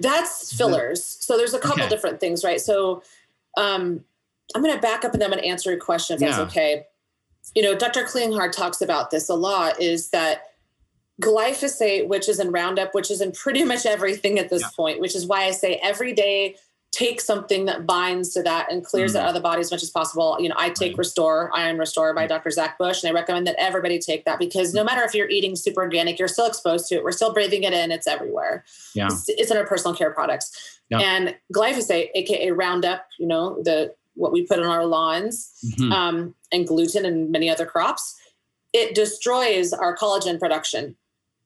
[0.00, 1.04] That's fillers.
[1.04, 1.88] So there's a couple okay.
[1.88, 2.60] different things, right?
[2.60, 3.02] So,
[3.56, 4.04] um,
[4.54, 6.28] I'm going to back up and then I'm going to answer your question if yeah.
[6.28, 6.84] that's okay.
[7.54, 8.04] You know, Dr.
[8.04, 10.42] Klinghardt talks about this a lot is that
[11.22, 14.68] glyphosate, which is in Roundup, which is in pretty much everything at this yeah.
[14.76, 16.56] point, which is why I say every day
[16.94, 19.18] take something that binds to that and clears mm-hmm.
[19.18, 20.36] it out of the body as much as possible.
[20.38, 20.98] You know, I take right.
[20.98, 22.50] Restore, Ion Restore by Dr.
[22.50, 25.56] Zach Bush, and I recommend that everybody take that because no matter if you're eating
[25.56, 27.04] super organic, you're still exposed to it.
[27.04, 27.90] We're still breathing it in.
[27.90, 28.64] It's everywhere.
[28.94, 29.06] Yeah.
[29.06, 30.80] It's, it's in our personal care products.
[30.88, 31.00] Yeah.
[31.00, 35.92] And glyphosate, aka Roundup, you know, the what we put on our lawns, mm-hmm.
[35.92, 38.16] um, and gluten and many other crops,
[38.72, 40.94] it destroys our collagen production.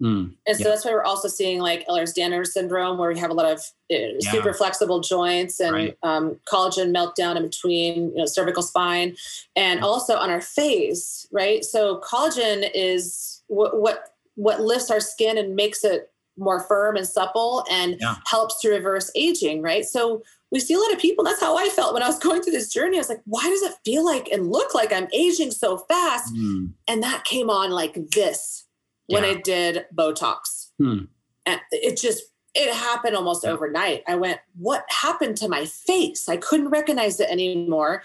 [0.02, 0.70] Mm, and so yeah.
[0.70, 3.58] that's why we're also seeing like Ehlers-Danlos syndrome, where we have a lot of
[3.92, 4.30] uh, yeah.
[4.30, 5.98] super flexible joints and right.
[6.02, 9.16] um, collagen meltdown in between, you know, cervical spine,
[9.56, 11.64] and also on our face, right?
[11.64, 17.06] So collagen is what what what lifts our skin and makes it more firm and
[17.06, 18.14] supple and yeah.
[18.26, 19.84] helps to reverse aging, right?
[19.84, 21.24] So we see a lot of people.
[21.24, 22.96] That's how I felt when I was going through this journey.
[22.96, 26.32] I was like, why does it feel like and look like I'm aging so fast?
[26.34, 26.72] Mm.
[26.86, 28.64] And that came on like this
[29.08, 29.30] when yeah.
[29.30, 30.70] I did Botox.
[30.78, 31.04] Hmm.
[31.44, 32.22] And it just,
[32.54, 33.50] it happened almost yeah.
[33.50, 34.04] overnight.
[34.06, 36.28] I went, what happened to my face?
[36.28, 38.02] I couldn't recognize it anymore.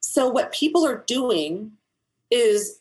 [0.00, 1.72] So, what people are doing
[2.30, 2.80] is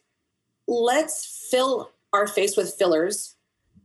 [0.67, 3.36] let's fill our face with fillers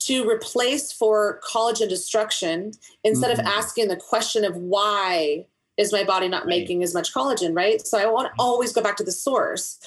[0.01, 2.73] to replace for collagen destruction
[3.05, 3.41] instead mm-hmm.
[3.41, 6.49] of asking the question of why is my body not right.
[6.49, 7.87] making as much collagen, right?
[7.87, 9.79] So I want to always go back to the source.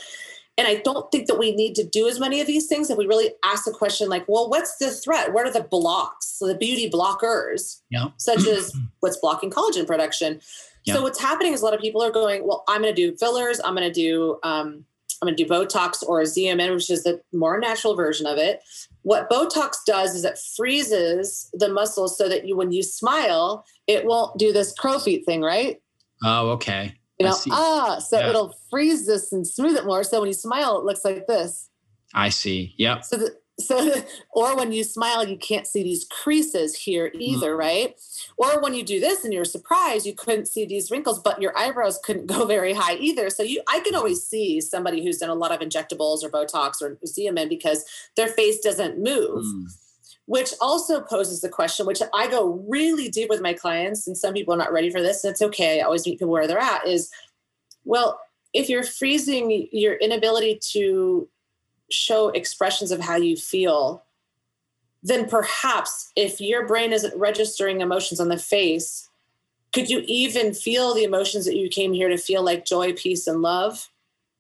[0.58, 2.98] And I don't think that we need to do as many of these things if
[2.98, 5.34] we really ask the question like, well, what's the threat?
[5.34, 6.28] What are the blocks?
[6.28, 8.10] So the beauty blockers, yeah.
[8.18, 10.40] such as what's blocking collagen production.
[10.86, 10.96] Yeah.
[10.96, 13.18] So what's happening is a lot of people are going, well, I'm going to do
[13.18, 13.60] fillers.
[13.64, 14.86] I'm going to do, um,
[15.22, 18.62] I'm going to do Botox or Xeomin, which is the more natural version of it.
[19.02, 24.06] What Botox does is it freezes the muscles so that you, when you smile, it
[24.06, 25.82] won't do this crow feet thing, right?
[26.24, 26.96] Oh, okay.
[27.20, 28.30] You know, ah, so yeah.
[28.30, 30.04] it'll freeze this and smooth it more.
[30.04, 31.70] So when you smile, it looks like this.
[32.14, 32.74] I see.
[32.78, 33.06] Yep.
[33.06, 33.94] So, the, so,
[34.34, 37.58] or when you smile, you can't see these creases here either, mm.
[37.58, 37.96] right?
[38.38, 41.58] Or when you do this and you're surprised, you couldn't see these wrinkles, but your
[41.58, 43.30] eyebrows couldn't go very high either.
[43.30, 46.82] So you, I can always see somebody who's done a lot of injectables or Botox
[46.82, 47.86] or Xeomin because
[48.18, 49.44] their face doesn't move.
[49.44, 49.68] Mm
[50.26, 54.34] which also poses the question, which I go really deep with my clients, and some
[54.34, 55.80] people are not ready for this, and it's okay.
[55.80, 57.12] I always meet people where they're at is,
[57.84, 58.20] well,
[58.54, 61.28] if you're freezing your inability to
[61.92, 64.04] show expressions of how you feel,
[65.04, 69.10] then perhaps if your brain isn't registering emotions on the face,
[69.72, 73.28] could you even feel the emotions that you came here to feel like joy, peace,
[73.28, 73.90] and love?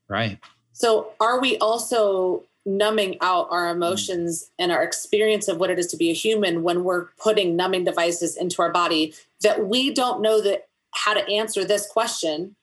[0.07, 0.39] Right.
[0.73, 3.75] So, are we also numbing out our mm.
[3.75, 7.55] emotions and our experience of what it is to be a human when we're putting
[7.55, 12.55] numbing devices into our body that we don't know that how to answer this question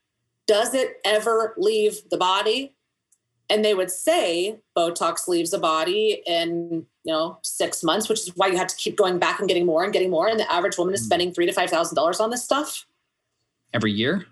[0.47, 2.75] does it ever leave the body?
[3.49, 8.37] And they would say botox leaves the body in you know six months which is
[8.37, 10.29] why you have to keep going back and getting more and getting more.
[10.29, 11.07] And the average woman is mm.
[11.07, 12.87] spending three to five thousand dollars on this stuff.
[13.75, 14.27] Every year?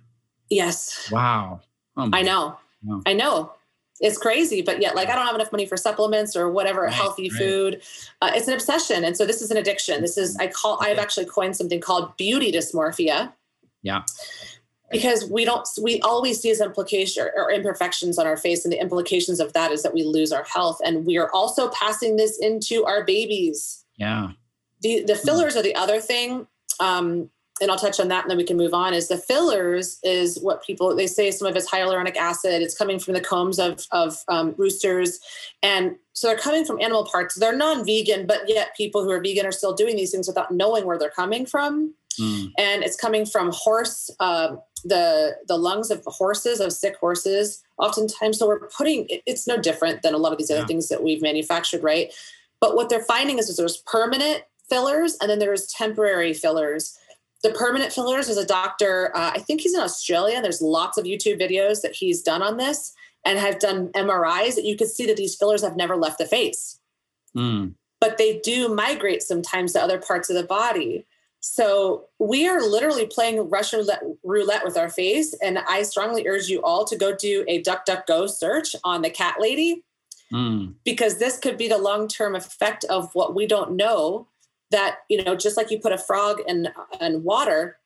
[0.49, 1.11] Yes.
[1.11, 1.61] Wow.
[1.97, 2.59] Oh i know.
[2.83, 3.03] Wow.
[3.07, 3.53] i know
[4.01, 6.93] it's crazy but yet like i don't have enough money for supplements or whatever right,
[6.93, 7.39] healthy right.
[7.39, 7.83] food.
[8.23, 10.01] Uh, it's an obsession and so this is an addiction.
[10.01, 13.33] This is i call i've actually coined something called beauty dysmorphia.
[13.83, 14.03] Yeah.
[14.91, 18.81] Because we don't we always see as implication or imperfections on our face and the
[18.81, 22.39] implications of that is that we lose our health and we are also passing this
[22.39, 23.85] into our babies.
[23.97, 24.33] Yeah.
[24.81, 26.49] The the fillers are the other thing.
[26.81, 27.31] Um,
[27.61, 30.39] and I'll touch on that and then we can move on, is the fillers is
[30.41, 32.63] what people, they say some of it's hyaluronic acid.
[32.63, 35.21] It's coming from the combs of, of um, roosters.
[35.63, 37.35] And so they're coming from animal parts.
[37.35, 40.87] They're non-vegan, but yet people who are vegan are still doing these things without knowing
[40.87, 41.95] where they're coming from.
[42.19, 42.51] Mm.
[42.59, 48.39] And it's coming from horse, uh, the the lungs of horses, of sick horses, oftentimes.
[48.39, 51.23] So we're putting, it's no different than a lot of these other things that we've
[51.23, 52.13] manufactured, right?
[52.61, 56.97] But what they're finding is, is there's permanent fillers and then there's temporary fillers
[57.43, 61.05] the permanent fillers is a doctor uh, i think he's in australia there's lots of
[61.05, 65.07] youtube videos that he's done on this and have done MRIs that you can see
[65.07, 66.79] that these fillers have never left the face.
[67.37, 67.75] Mm.
[68.01, 71.07] But they do migrate sometimes to other parts of the body.
[71.41, 73.87] So we are literally playing Russian
[74.23, 75.35] roulette with our face.
[75.43, 79.37] And I strongly urge you all to go do a DuckDuckGo search on the cat
[79.39, 79.83] lady
[80.33, 80.75] mm.
[80.85, 84.29] because this could be the long term effect of what we don't know.
[84.71, 86.69] That, you know, just like you put a frog in,
[87.01, 87.79] in water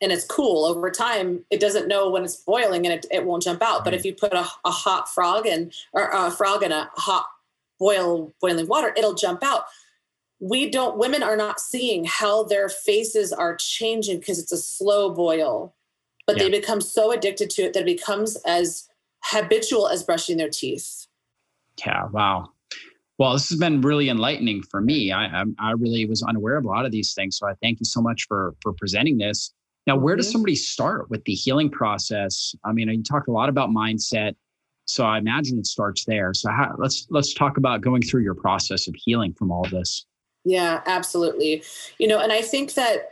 [0.00, 3.42] and it's cool over time, it doesn't know when it's boiling and it, it won't
[3.42, 3.84] jump out.
[3.84, 7.26] But if you put a, a hot frog and or a frog in a hot
[7.78, 9.64] boil boiling water, it'll jump out
[10.40, 15.10] we don't women are not seeing how their faces are changing because it's a slow
[15.10, 15.74] boil
[16.26, 16.44] but yeah.
[16.44, 18.88] they become so addicted to it that it becomes as
[19.24, 21.06] habitual as brushing their teeth
[21.84, 22.48] yeah wow
[23.18, 26.68] well this has been really enlightening for me i i really was unaware of a
[26.68, 29.52] lot of these things so i thank you so much for for presenting this
[29.86, 30.32] now where does mm-hmm.
[30.32, 34.34] somebody start with the healing process i mean you talked a lot about mindset
[34.86, 38.34] so i imagine it starts there so how, let's let's talk about going through your
[38.34, 40.06] process of healing from all this
[40.48, 41.62] yeah, absolutely.
[41.98, 43.10] You know, and I think that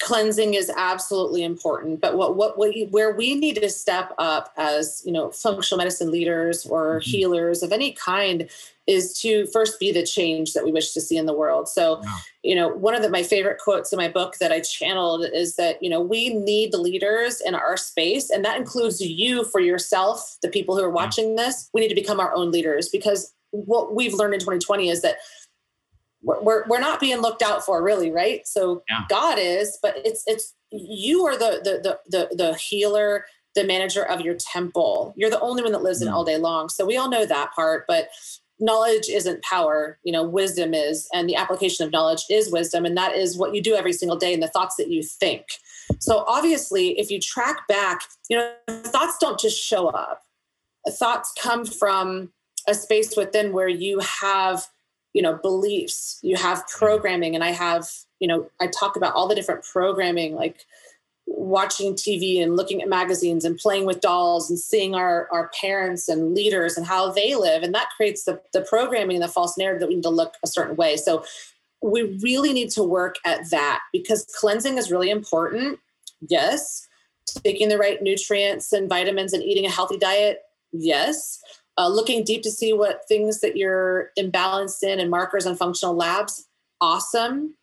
[0.00, 5.02] cleansing is absolutely important but what what we, where we need to step up as
[5.04, 7.10] you know functional medicine leaders or mm-hmm.
[7.10, 8.48] healers of any kind
[8.88, 12.00] is to first be the change that we wish to see in the world so
[12.02, 12.16] yeah.
[12.42, 15.54] you know one of the, my favorite quotes in my book that i channeled is
[15.56, 19.60] that you know we need the leaders in our space and that includes you for
[19.60, 21.44] yourself the people who are watching yeah.
[21.44, 25.02] this we need to become our own leaders because what we've learned in 2020 is
[25.02, 25.16] that
[26.22, 29.04] we're, we're not being looked out for really right so yeah.
[29.08, 33.24] god is but it's it's you are the, the the the the healer
[33.54, 36.68] the manager of your temple you're the only one that lives in all day long
[36.68, 38.08] so we all know that part but
[38.60, 42.96] knowledge isn't power you know wisdom is and the application of knowledge is wisdom and
[42.96, 45.44] that is what you do every single day and the thoughts that you think.
[46.00, 50.22] So obviously if you track back you know thoughts don't just show up.
[50.88, 52.32] Thoughts come from
[52.66, 54.66] a space within where you have
[55.14, 57.88] you know beliefs you have programming and i have
[58.20, 60.64] you know i talk about all the different programming like
[61.30, 66.08] watching tv and looking at magazines and playing with dolls and seeing our our parents
[66.08, 67.62] and leaders and how they live.
[67.62, 70.34] And that creates the, the programming and the false narrative that we need to look
[70.42, 70.96] a certain way.
[70.96, 71.24] So
[71.82, 75.78] we really need to work at that because cleansing is really important.
[76.28, 76.86] Yes.
[77.44, 80.40] Taking the right nutrients and vitamins and eating a healthy diet.
[80.72, 81.40] Yes.
[81.76, 85.94] Uh, looking deep to see what things that you're imbalanced in and markers on functional
[85.94, 86.48] labs.
[86.80, 87.54] Awesome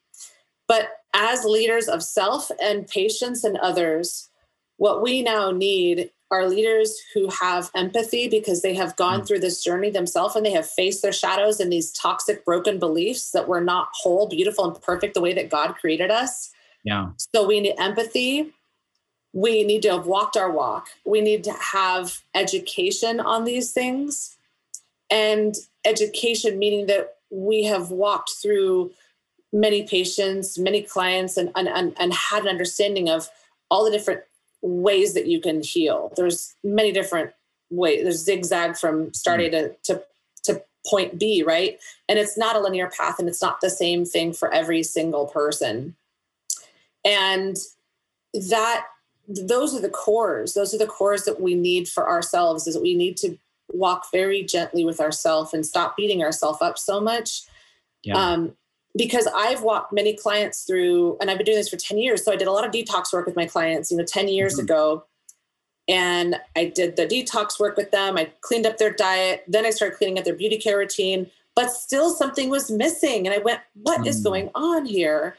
[0.68, 4.30] but as leaders of self and patients and others
[4.78, 9.28] what we now need are leaders who have empathy because they have gone mm.
[9.28, 13.32] through this journey themselves and they have faced their shadows and these toxic broken beliefs
[13.32, 16.52] that we're not whole beautiful and perfect the way that god created us
[16.84, 18.52] yeah so we need empathy
[19.36, 20.88] we need to have walked our walk.
[21.06, 24.38] We need to have education on these things.
[25.12, 25.54] And
[25.84, 28.92] education, meaning that we have walked through
[29.54, 33.30] many patients, many clients, and, and, and, and had an understanding of
[33.70, 34.22] all the different
[34.62, 36.12] ways that you can heal.
[36.16, 37.32] There's many different
[37.70, 38.04] ways.
[38.04, 40.04] There's zigzag from start A to, to,
[40.44, 41.80] to point B, right?
[42.10, 45.28] And it's not a linear path and it's not the same thing for every single
[45.28, 45.96] person.
[47.04, 47.58] And
[48.34, 48.86] that
[49.28, 52.84] those are the cores those are the cores that we need for ourselves is that
[52.84, 53.38] we need to
[53.70, 57.42] walk very gently with ourselves and stop beating ourselves up so much
[58.04, 58.16] yeah.
[58.16, 58.56] um,
[58.96, 62.32] because i've walked many clients through and i've been doing this for 10 years so
[62.32, 64.66] i did a lot of detox work with my clients you know 10 years mm-hmm.
[64.66, 65.06] ago
[65.88, 69.70] and i did the detox work with them i cleaned up their diet then i
[69.70, 73.62] started cleaning up their beauty care routine but still something was missing and i went
[73.74, 74.08] "What mm.
[74.08, 75.36] is going on here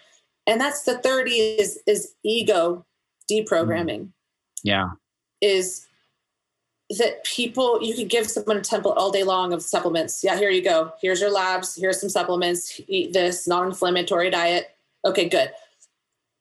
[0.46, 2.84] and that's the 30 is is ego
[3.30, 4.10] deprogramming.
[4.62, 4.90] Yeah.
[5.40, 5.86] Is
[6.90, 10.22] that people you could give someone a template all day long of supplements.
[10.22, 10.92] Yeah, here you go.
[11.00, 11.74] Here's your labs.
[11.74, 12.80] Here's some supplements.
[12.86, 14.76] Eat this non-inflammatory diet.
[15.04, 15.50] Okay, good.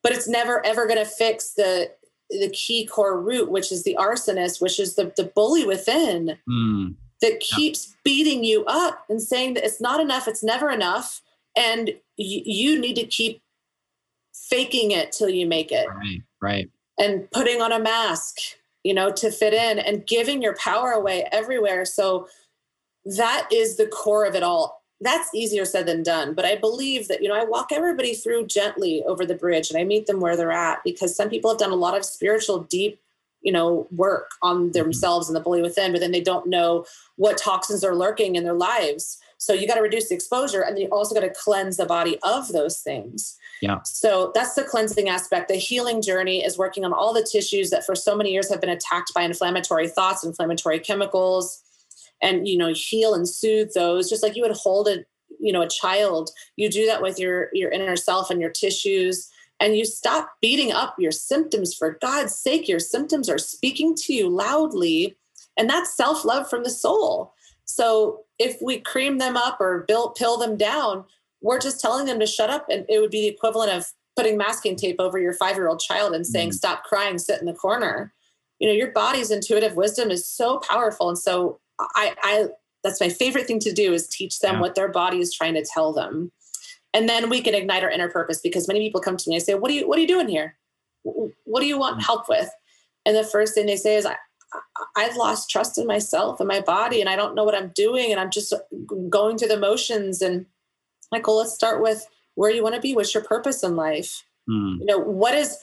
[0.03, 1.91] But it's never ever going to fix the
[2.29, 6.95] the key core root, which is the arsonist, which is the the bully within mm.
[7.21, 7.93] that keeps yeah.
[8.03, 11.21] beating you up and saying that it's not enough, it's never enough,
[11.57, 13.41] and y- you need to keep
[14.33, 15.87] faking it till you make it.
[15.87, 16.21] Right.
[16.41, 18.37] Right and putting on a mask,
[18.85, 21.85] you know, to fit in and giving your power away everywhere.
[21.85, 22.27] So
[23.03, 24.83] that is the core of it all.
[25.01, 26.35] That's easier said than done.
[26.35, 29.79] But I believe that, you know, I walk everybody through gently over the bridge and
[29.79, 32.59] I meet them where they're at because some people have done a lot of spiritual,
[32.59, 33.01] deep,
[33.41, 34.73] you know, work on mm-hmm.
[34.73, 38.43] themselves and the bully within, but then they don't know what toxins are lurking in
[38.43, 39.17] their lives.
[39.39, 42.19] So you got to reduce the exposure and you also got to cleanse the body
[42.21, 43.35] of those things.
[43.61, 43.81] Yeah.
[43.83, 45.47] So that's the cleansing aspect.
[45.47, 48.61] The healing journey is working on all the tissues that for so many years have
[48.61, 51.61] been attacked by inflammatory thoughts, inflammatory chemicals,
[52.21, 55.05] and you know, heal and soothe those, just like you would hold a
[55.39, 56.29] you know a child.
[56.55, 59.29] You do that with your your inner self and your tissues.
[59.61, 62.67] And you stop beating up your symptoms for God's sake.
[62.67, 65.15] Your symptoms are speaking to you loudly,
[65.57, 67.33] and that's self love from the soul.
[67.63, 71.05] So if we cream them up or build, pill them down,
[71.45, 72.65] we're just telling them to shut up.
[72.69, 73.85] And it would be the equivalent of
[74.15, 76.55] putting masking tape over your five year old child and saying, mm-hmm.
[76.55, 78.13] stop crying, sit in the corner.
[78.59, 81.07] You know, your body's intuitive wisdom is so powerful.
[81.07, 82.47] And so I, I
[82.83, 84.61] that's my favorite thing to do is teach them yeah.
[84.61, 86.31] what their body is trying to tell them.
[86.93, 89.43] And then we can ignite our inner purpose because many people come to me and
[89.43, 90.57] say, What are you what are you doing here?
[91.03, 92.05] What do you want mm-hmm.
[92.05, 92.49] help with?
[93.05, 94.15] And the first thing they say is, I,
[94.95, 98.11] I've lost trust in myself and my body, and I don't know what I'm doing,
[98.11, 98.51] and I'm just
[99.09, 100.21] going through the motions.
[100.21, 100.47] And
[101.11, 102.95] well, let's start with where you want to be.
[102.95, 104.23] What's your purpose in life?
[104.49, 104.79] Mm.
[104.79, 105.57] You know, what is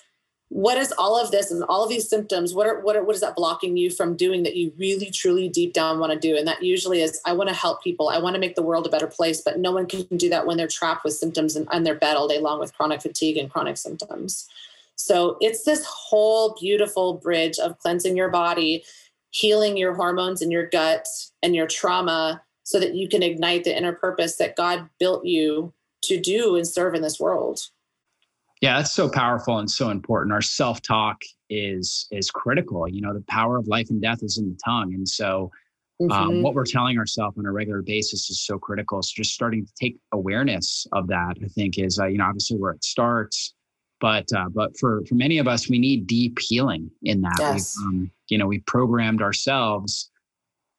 [0.49, 2.53] what is all of this and all of these symptoms?
[2.53, 5.49] What are what are, what is that blocking you from doing that you really truly
[5.49, 6.36] deep down want to do?
[6.36, 8.11] And that usually is I want to help people.
[8.11, 10.47] I want to make the world a better place, but no one can do that
[10.47, 13.38] when they're trapped with symptoms and on their bed all day long with chronic fatigue
[13.38, 14.47] and chronic symptoms.
[14.97, 18.84] So it's this whole beautiful bridge of cleansing your body,
[19.30, 21.09] healing your hormones and your gut
[21.43, 25.72] and your trauma so that you can ignite the inner purpose that God built you
[26.04, 27.60] to do and serve in this world.
[28.60, 30.32] Yeah, that's so powerful and so important.
[30.32, 32.86] Our self-talk is is critical.
[32.88, 35.50] You know, the power of life and death is in the tongue, and so
[36.00, 36.42] um, mm-hmm.
[36.42, 39.02] what we're telling ourselves on a regular basis is so critical.
[39.02, 42.56] So just starting to take awareness of that, I think, is uh, you know obviously
[42.56, 43.54] where it starts.
[44.00, 47.36] But uh, but for for many of us, we need deep healing in that.
[47.38, 47.76] Yes.
[47.82, 50.10] Um, you know, we've programmed ourselves.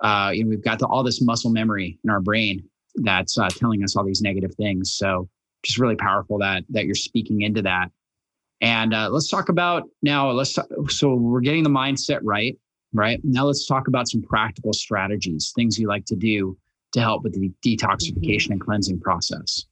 [0.04, 2.64] Uh, you know, we've got the, all this muscle memory in our brain
[2.96, 4.94] that's uh, telling us all these negative things.
[4.94, 5.30] So
[5.64, 7.88] just really powerful that that you're speaking into that.
[8.62, 10.30] And uh, let's talk about now.
[10.32, 12.58] Let's talk, so we're getting the mindset right,
[12.94, 13.20] right?
[13.24, 16.58] Now let's talk about some practical strategies, things you like to do
[16.94, 18.52] to help with the detoxification mm-hmm.
[18.54, 19.66] and cleansing process.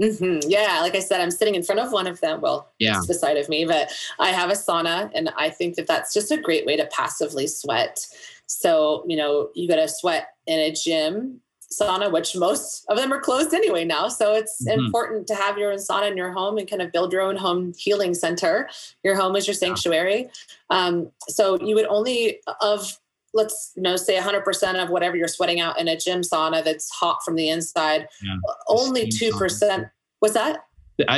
[0.00, 0.48] Mm-hmm.
[0.48, 2.40] Yeah, like I said, I'm sitting in front of one of them.
[2.40, 5.86] Well, yeah, it's beside of me, but I have a sauna, and I think that
[5.86, 8.06] that's just a great way to passively sweat.
[8.46, 11.40] So you know, you got to sweat in a gym
[11.70, 14.08] sauna, which most of them are closed anyway now.
[14.08, 14.86] So it's mm-hmm.
[14.86, 17.36] important to have your own sauna in your home and kind of build your own
[17.36, 18.68] home healing center.
[19.04, 20.30] Your home is your sanctuary.
[20.70, 20.78] Yeah.
[20.78, 22.98] Um, so you would only of
[23.38, 26.90] let's you know say 100% of whatever you're sweating out in a gym sauna that's
[26.90, 28.36] hot from the inside yeah.
[28.68, 29.90] only 2% sauna.
[30.18, 30.64] what's that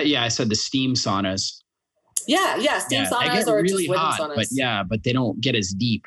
[0.04, 1.62] yeah i said the steam saunas
[2.28, 5.40] yeah yeah steam yeah, saunas or really just hot, saunas but yeah but they don't
[5.40, 6.04] get as deep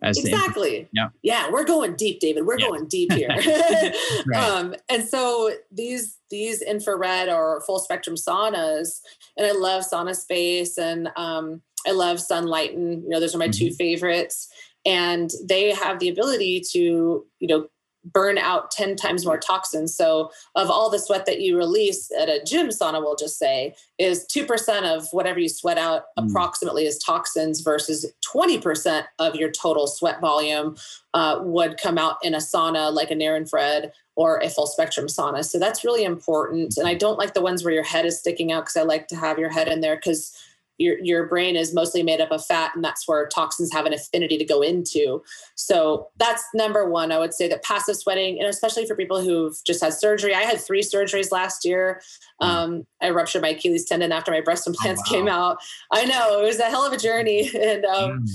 [0.00, 2.68] as exactly yeah yeah we're going deep david we're yeah.
[2.68, 3.28] going deep here
[4.26, 4.36] right.
[4.36, 9.00] um, and so these these infrared or full spectrum saunas
[9.36, 13.48] and i love SaunaSpace and um, i love Sunlighten and you know those are my
[13.48, 13.66] mm-hmm.
[13.66, 14.48] two favorites
[14.88, 17.68] and they have the ability to you know
[18.04, 19.94] burn out 10 times more toxins.
[19.94, 23.74] So, of all the sweat that you release at a gym sauna, we'll just say,
[23.98, 26.28] is 2% of whatever you sweat out mm.
[26.28, 30.76] approximately is toxins versus 20% of your total sweat volume
[31.12, 35.06] uh, would come out in a sauna like a near infrared or a full spectrum
[35.06, 35.44] sauna.
[35.44, 36.76] So, that's really important.
[36.78, 39.08] And I don't like the ones where your head is sticking out because I like
[39.08, 40.32] to have your head in there because
[40.78, 43.92] your your brain is mostly made up of fat and that's where toxins have an
[43.92, 45.22] affinity to go into
[45.56, 49.56] so that's number one i would say that passive sweating and especially for people who've
[49.64, 52.00] just had surgery i had three surgeries last year
[52.40, 52.46] hmm.
[52.46, 55.18] um, i ruptured my achilles tendon after my breast implants oh, wow.
[55.18, 55.58] came out
[55.92, 58.28] i know it was a hell of a journey and um, mm.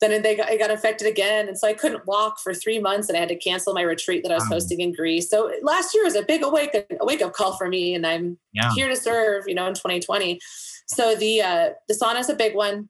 [0.00, 3.08] then they got, I got infected again and so i couldn't walk for three months
[3.08, 4.54] and i had to cancel my retreat that i was wow.
[4.54, 7.68] hosting in greece so last year was a big awake a wake up call for
[7.68, 8.72] me and i'm yeah.
[8.74, 10.40] here to serve you know in 2020
[10.92, 12.88] so the uh, the sauna is a big one,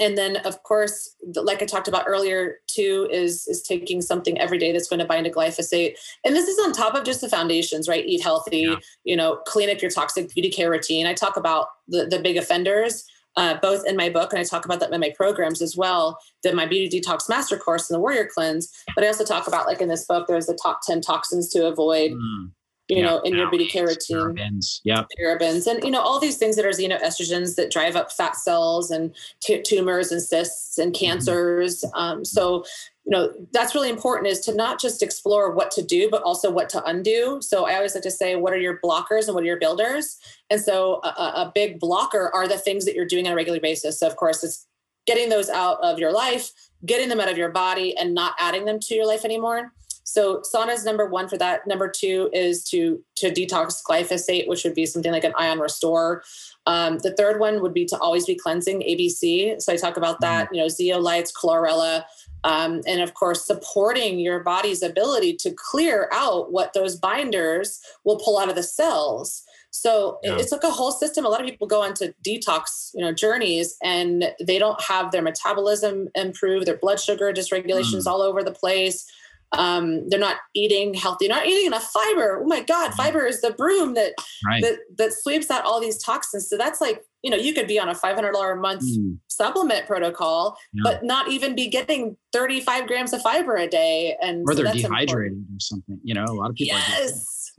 [0.00, 4.58] and then of course, like I talked about earlier, too is is taking something every
[4.58, 5.94] day that's going to bind to glyphosate.
[6.24, 8.04] And this is on top of just the foundations, right?
[8.04, 8.76] Eat healthy, yeah.
[9.04, 11.06] you know, clean up your toxic beauty care routine.
[11.06, 13.04] I talk about the the big offenders.
[13.34, 16.18] Uh, both in my book and I talk about that in my programs as well,
[16.42, 18.70] the my beauty detox master course and the warrior cleanse.
[18.94, 21.66] But I also talk about like in this book, there's the top 10 toxins to
[21.66, 22.12] avoid.
[22.12, 22.50] Mm
[22.96, 26.56] you know, in your beta carotene, parabens, yeah, parabens, and you know all these things
[26.56, 31.04] that are xenoestrogens that drive up fat cells and t- tumors and cysts and mm-hmm.
[31.04, 31.82] cancers.
[31.82, 31.98] Mm-hmm.
[31.98, 32.64] Um, so
[33.04, 36.50] you know that's really important is to not just explore what to do but also
[36.50, 39.42] what to undo so i always like to say what are your blockers and what
[39.42, 40.18] are your builders
[40.50, 43.58] and so a, a big blocker are the things that you're doing on a regular
[43.58, 44.68] basis so of course it's
[45.04, 46.52] getting those out of your life
[46.86, 49.72] getting them out of your body and not adding them to your life anymore
[50.12, 51.66] So sauna is number one for that.
[51.66, 56.22] Number two is to to detox glyphosate, which would be something like an ion restore.
[56.66, 59.62] Um, the third one would be to always be cleansing ABC.
[59.62, 60.46] So I talk about that.
[60.46, 60.54] Mm-hmm.
[60.54, 62.04] You know, zeolites, chlorella.
[62.44, 68.18] Um, and of course, supporting your body's ability to clear out what those binders will
[68.18, 69.44] pull out of the cells.
[69.70, 70.36] So yeah.
[70.36, 71.24] it's like a whole system.
[71.24, 75.22] A lot of people go into detox, you know, journeys, and they don't have their
[75.22, 76.66] metabolism improve.
[76.66, 78.10] Their blood sugar dysregulation is mm.
[78.10, 79.10] all over the place.
[79.52, 81.28] Um, they're not eating healthy.
[81.28, 82.40] Not eating enough fiber.
[82.42, 82.94] Oh my God, mm.
[82.94, 84.14] fiber is the broom that
[84.46, 84.62] right.
[84.62, 86.48] that that sweeps out all these toxins.
[86.48, 88.82] So that's like you know you could be on a five hundred dollar a month
[88.82, 89.18] mm.
[89.28, 90.80] supplement protocol, yeah.
[90.84, 94.62] but not even be getting thirty five grams of fiber a day, and or so
[94.62, 95.56] they're dehydrated important.
[95.56, 96.00] or something.
[96.02, 96.76] You know, a lot of people.
[96.76, 97.52] Yes.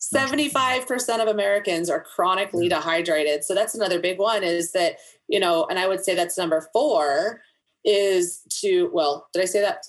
[0.00, 3.44] 75% of Americans are chronically dehydrated.
[3.44, 6.68] So that's another big one is that, you know, and I would say that's number
[6.72, 7.42] four
[7.84, 9.84] is to, well, did I say that?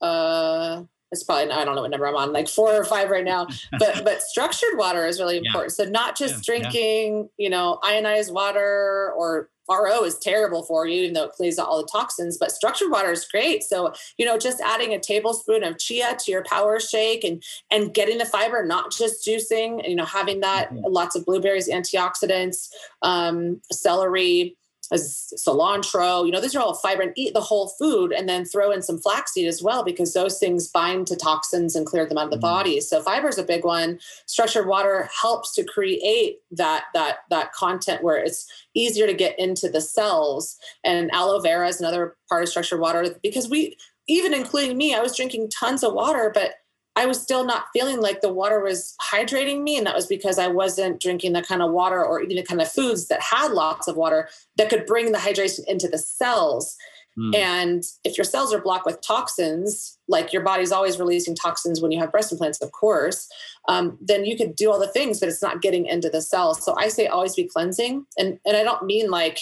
[0.00, 3.24] Uh, it's probably I don't know what number I'm on, like four or five right
[3.24, 3.46] now.
[3.78, 5.74] But but structured water is really important.
[5.78, 5.84] Yeah.
[5.84, 7.44] So not just yeah, drinking, yeah.
[7.44, 11.68] you know, ionized water or RO is terrible for you, even though it cleans out
[11.68, 12.36] all the toxins.
[12.38, 13.62] But structured water is great.
[13.62, 17.94] So you know, just adding a tablespoon of chia to your power shake and and
[17.94, 19.88] getting the fiber, not just juicing.
[19.88, 20.92] You know, having that mm-hmm.
[20.92, 22.68] lots of blueberries, antioxidants,
[23.02, 24.56] um, celery
[24.96, 28.70] cilantro, you know, these are all fiber and eat the whole food and then throw
[28.70, 32.24] in some flaxseed as well because those things bind to toxins and clear them out
[32.24, 32.42] of the mm.
[32.42, 32.80] body.
[32.80, 34.00] So fiber is a big one.
[34.26, 39.68] Structured water helps to create that that that content where it's easier to get into
[39.68, 40.56] the cells.
[40.84, 43.76] And aloe vera is another part of structured water because we
[44.08, 46.54] even including me, I was drinking tons of water, but
[46.96, 49.78] I was still not feeling like the water was hydrating me.
[49.78, 52.60] And that was because I wasn't drinking the kind of water or eating the kind
[52.60, 56.76] of foods that had lots of water that could bring the hydration into the cells.
[57.18, 57.34] Mm.
[57.36, 61.92] And if your cells are blocked with toxins, like your body's always releasing toxins when
[61.92, 63.28] you have breast implants, of course,
[63.68, 66.64] um, then you could do all the things, but it's not getting into the cells.
[66.64, 68.06] So I say always be cleansing.
[68.18, 69.38] And, and I don't mean like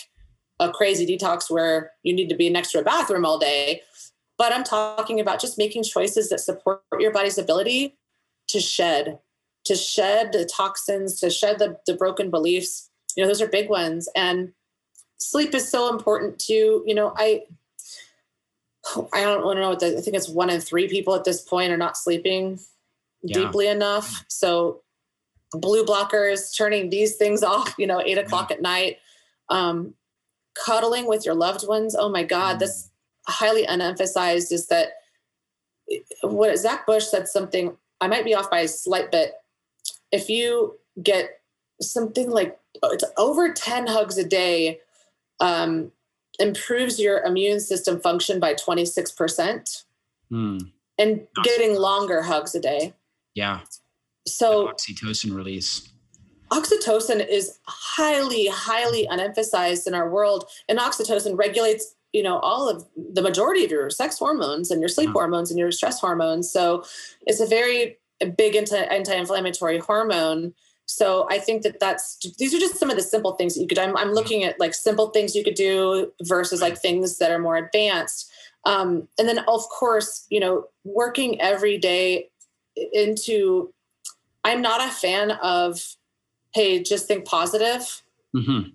[0.61, 3.83] a crazy detox where you need to be next to a bathroom all day
[4.39, 7.97] but I'm talking about just making choices that support your body's ability
[8.49, 9.19] to shed,
[9.65, 12.89] to shed the toxins, to shed the, the broken beliefs.
[13.17, 14.09] You know, those are big ones.
[14.15, 14.53] And
[15.19, 16.85] sleep is so important too.
[16.87, 17.43] You know, I
[19.13, 21.25] I don't want to know what the, I think it's one in three people at
[21.25, 22.59] this point are not sleeping
[23.23, 23.41] yeah.
[23.41, 24.25] deeply enough.
[24.29, 24.83] So
[25.53, 28.57] blue blockers, turning these things off, you know, eight o'clock yeah.
[28.57, 28.99] at night.
[29.51, 29.95] Um,
[30.55, 31.95] cuddling with your loved ones.
[31.99, 32.59] Oh my God, mm.
[32.61, 32.91] this
[33.29, 34.89] highly unemphasized is that
[36.23, 39.33] what Zach Bush said something, I might be off by a slight bit.
[40.13, 41.41] If you get
[41.81, 44.81] something like it's over 10 hugs a day,
[45.41, 45.93] um,
[46.39, 49.85] improves your immune system function by 26%.
[50.31, 50.59] Hmm.
[50.99, 52.95] And getting longer hugs a day.
[53.35, 53.61] Yeah.
[54.27, 55.89] So oxytocin release.
[56.51, 60.49] Oxytocin is highly, highly unemphasized in our world.
[60.69, 64.89] And oxytocin regulates you know all of the majority of your sex hormones and your
[64.89, 66.51] sleep hormones and your stress hormones.
[66.51, 66.85] So
[67.27, 67.99] it's a very
[68.37, 70.55] big anti-inflammatory hormone.
[70.87, 73.69] So i think that that's these are just some of the simple things that you
[73.69, 77.31] could i'm, I'm looking at like simple things you could do versus like things that
[77.31, 78.31] are more advanced.
[78.65, 82.31] Um, and then of course you know working every day
[82.93, 83.73] into
[84.45, 85.97] i'm not a fan of
[86.55, 88.03] hey just think positive.
[88.35, 88.71] Mm-hmm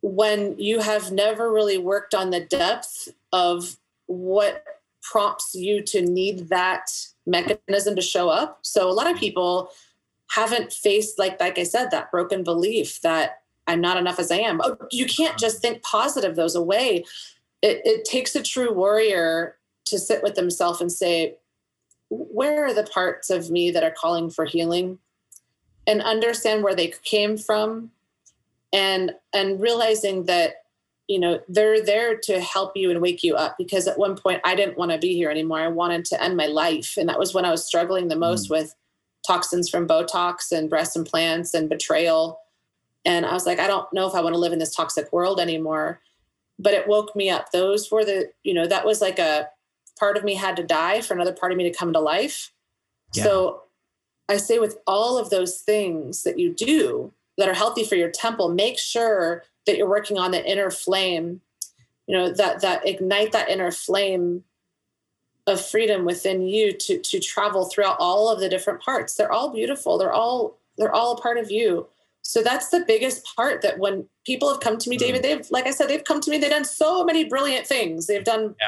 [0.00, 3.76] when you have never really worked on the depth of
[4.06, 4.64] what
[5.02, 6.90] prompts you to need that
[7.26, 8.60] mechanism to show up.
[8.62, 9.70] So a lot of people
[10.30, 14.36] haven't faced like like I said that broken belief that I'm not enough as I
[14.36, 14.60] am.
[14.62, 17.04] Oh, you can't just think positive those away.
[17.60, 21.36] It, it takes a true warrior to sit with themselves and say,
[22.08, 24.98] where are the parts of me that are calling for healing?
[25.86, 27.90] And understand where they came from
[28.72, 30.56] and and realizing that
[31.08, 34.40] you know they're there to help you and wake you up because at one point
[34.44, 35.60] i didn't want to be here anymore.
[35.60, 38.48] I wanted to end my life and that was when i was struggling the most
[38.48, 38.50] mm.
[38.50, 38.74] with
[39.26, 42.40] toxins from botox and breast implants and betrayal.
[43.04, 45.12] And i was like i don't know if i want to live in this toxic
[45.12, 46.00] world anymore.
[46.60, 47.52] But it woke me up.
[47.52, 49.48] Those were the you know that was like a
[49.98, 52.52] part of me had to die for another part of me to come to life.
[53.14, 53.24] Yeah.
[53.24, 53.62] so
[54.28, 58.10] i say with all of those things that you do that are healthy for your
[58.10, 61.40] temple make sure that you're working on the inner flame
[62.06, 64.44] you know that that ignite that inner flame
[65.48, 69.14] of freedom within you to to travel throughout all of the different parts.
[69.14, 69.98] They're all beautiful.
[69.98, 71.86] They're all they're all a part of you.
[72.22, 75.06] So that's the biggest part that when people have come to me mm-hmm.
[75.06, 78.06] david they've like i said they've come to me they've done so many brilliant things.
[78.06, 78.66] They've done yeah.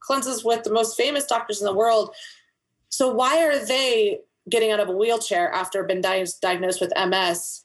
[0.00, 2.14] cleanses with the most famous doctors in the world.
[2.88, 7.64] So why are they getting out of a wheelchair after been diagnosed with MS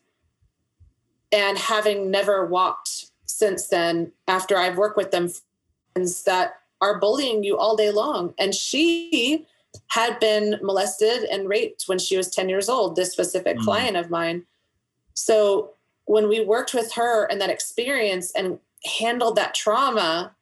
[1.32, 5.30] and having never walked since then after I've worked with them
[5.94, 8.34] friends that are bullying you all day long.
[8.38, 9.46] And she
[9.88, 13.64] had been molested and raped when she was 10 years old this specific mm.
[13.64, 14.46] client of mine.
[15.14, 15.72] So
[16.06, 18.60] when we worked with her and that experience and
[19.00, 20.36] handled that trauma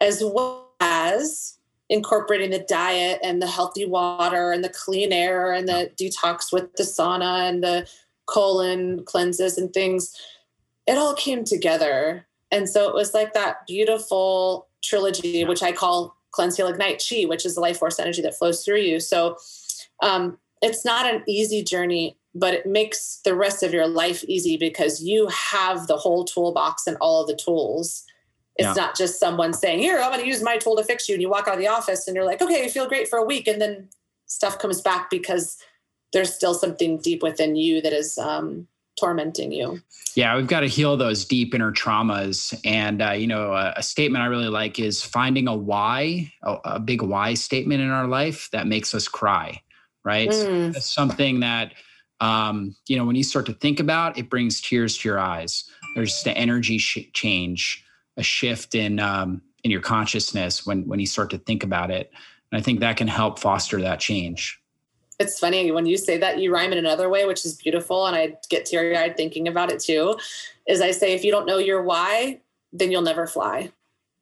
[0.00, 1.58] as well as
[1.88, 6.72] incorporating the diet and the healthy water and the clean air and the detox with
[6.76, 7.88] the sauna and the
[8.28, 10.14] colon cleanses and things
[10.86, 16.16] it all came together and so it was like that beautiful trilogy which i call
[16.30, 19.36] cleanse heal ignite chi which is the life force energy that flows through you so
[20.02, 24.56] um, it's not an easy journey but it makes the rest of your life easy
[24.56, 28.04] because you have the whole toolbox and all of the tools
[28.58, 28.72] it's yeah.
[28.74, 31.14] not just someone saying, Here, I'm going to use my tool to fix you.
[31.14, 33.18] And you walk out of the office and you're like, Okay, you feel great for
[33.18, 33.46] a week.
[33.46, 33.88] And then
[34.26, 35.56] stuff comes back because
[36.12, 38.66] there's still something deep within you that is um,
[38.98, 39.80] tormenting you.
[40.14, 42.58] Yeah, we've got to heal those deep inner traumas.
[42.64, 46.56] And, uh, you know, a, a, statement I really like is finding a why, a,
[46.64, 49.60] a, big why statement in our life that makes us cry,
[50.04, 50.30] right?
[50.30, 50.74] Mm.
[50.74, 51.74] It's something that,
[52.20, 55.70] um, you know, when you start to think about, it brings tears to your eyes.
[55.94, 57.84] There's the energy sh- change
[58.18, 62.10] a shift in um, in your consciousness when when you start to think about it
[62.50, 64.60] and i think that can help foster that change
[65.18, 68.16] it's funny when you say that you rhyme in another way which is beautiful and
[68.16, 70.16] i get teary-eyed thinking about it too
[70.66, 72.40] is i say if you don't know your why
[72.72, 73.72] then you'll never fly.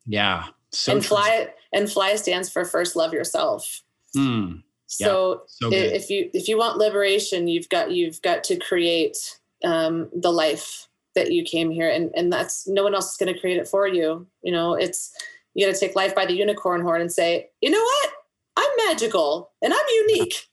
[0.06, 1.16] Yeah so and true.
[1.16, 3.82] fly and fly stands for first love yourself.
[4.16, 8.56] Mm, so, yeah, so if you if you want liberation you've got you've got to
[8.56, 13.16] create um, the life that you came here and and that's no one else is
[13.16, 14.74] going to create it for you you know?
[14.74, 15.12] It's
[15.54, 18.10] you got to take life by the unicorn horn and say you know what?
[18.58, 20.46] I'm magical and i'm unique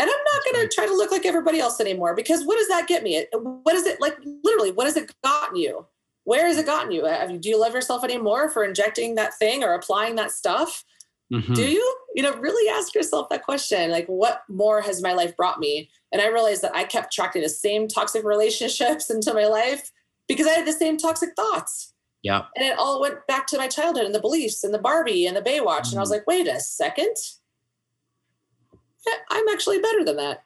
[0.00, 2.68] and i'm not going to try to look like everybody else anymore because what does
[2.68, 3.24] that get me
[3.62, 5.86] what is it like literally what has it gotten you
[6.24, 9.34] where has it gotten you have you do you love yourself anymore for injecting that
[9.38, 10.84] thing or applying that stuff
[11.32, 11.52] mm-hmm.
[11.52, 15.36] do you you know really ask yourself that question like what more has my life
[15.36, 19.44] brought me and i realized that i kept attracting the same toxic relationships into my
[19.44, 19.92] life
[20.30, 21.92] because I had the same toxic thoughts.
[22.22, 22.42] Yeah.
[22.54, 25.36] And it all went back to my childhood and the beliefs and the Barbie and
[25.36, 25.88] the Baywatch.
[25.88, 25.90] Mm-hmm.
[25.90, 26.12] And I was mm.
[26.12, 27.16] like, wait a second.
[29.30, 30.44] I'm actually better than that.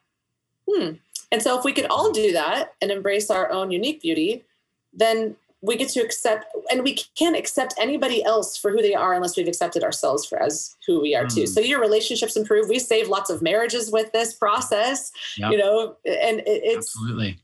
[0.70, 0.92] Hmm.
[1.32, 4.44] And so if we could all do that and embrace our own unique beauty,
[4.92, 9.14] then we get to accept and we can't accept anybody else for who they are
[9.14, 11.34] unless we've accepted ourselves for as who we are mm.
[11.34, 15.50] too so your relationships improve we save lots of marriages with this process yep.
[15.50, 17.38] you know and it's absolutely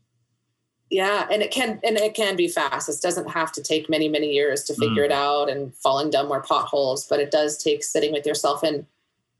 [0.90, 4.08] yeah and it can and it can be fast this doesn't have to take many
[4.08, 5.06] many years to figure mm.
[5.06, 8.84] it out and falling down more potholes but it does take sitting with yourself and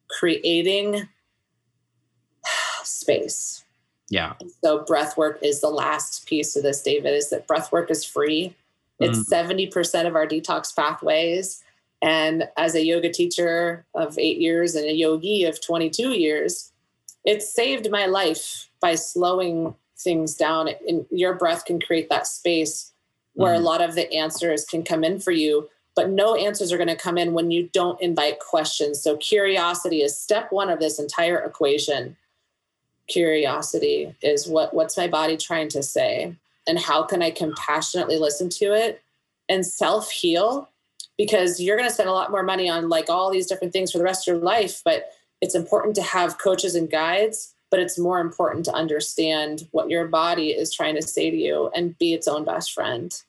[0.09, 1.07] creating
[3.01, 3.65] space.
[4.09, 4.35] Yeah.
[4.63, 8.05] So breath work is the last piece of this david is that breath work is
[8.05, 8.55] free.
[8.99, 9.71] It's mm.
[9.73, 11.63] 70% of our detox pathways.
[12.03, 16.73] And as a yoga teacher of eight years and a yogi of 22 years
[17.25, 20.71] it saved my life by slowing things down.
[20.89, 22.93] And your breath can create that space
[23.35, 23.63] where mm-hmm.
[23.63, 26.89] a lot of the answers can come in for you but no answers are going
[26.89, 29.03] to come in when you don't invite questions.
[29.03, 32.17] So curiosity is step one of this entire equation
[33.11, 36.35] curiosity is what what's my body trying to say
[36.67, 39.03] and how can i compassionately listen to it
[39.49, 40.69] and self heal
[41.19, 43.93] because you're going to spend a lot more money on like all these different things
[43.93, 47.81] for the rest of your life but it's important to have coaches and guides but
[47.81, 51.97] it's more important to understand what your body is trying to say to you and
[51.99, 53.23] be its own best friend.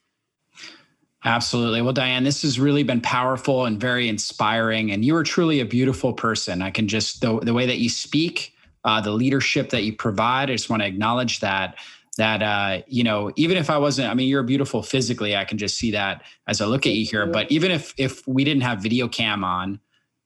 [1.23, 1.83] Absolutely.
[1.83, 4.91] Well, Diane, this has really been powerful and very inspiring.
[4.91, 6.63] And you are truly a beautiful person.
[6.63, 8.50] I can just, the, the way that you speak,
[8.83, 11.75] uh, the leadership that you provide, I just want to acknowledge that.
[12.17, 15.33] That, uh, you know, even if I wasn't, I mean, you're beautiful physically.
[15.33, 17.25] I can just see that as I look at you here.
[17.25, 19.79] But even if if we didn't have video cam on,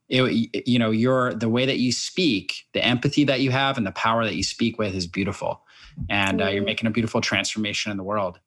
[0.08, 3.88] it, you know your the way that you speak the empathy that you have and
[3.88, 5.62] the power that you speak with is beautiful
[6.10, 6.68] and uh, you're mm.
[6.68, 8.40] making a beautiful transformation in the world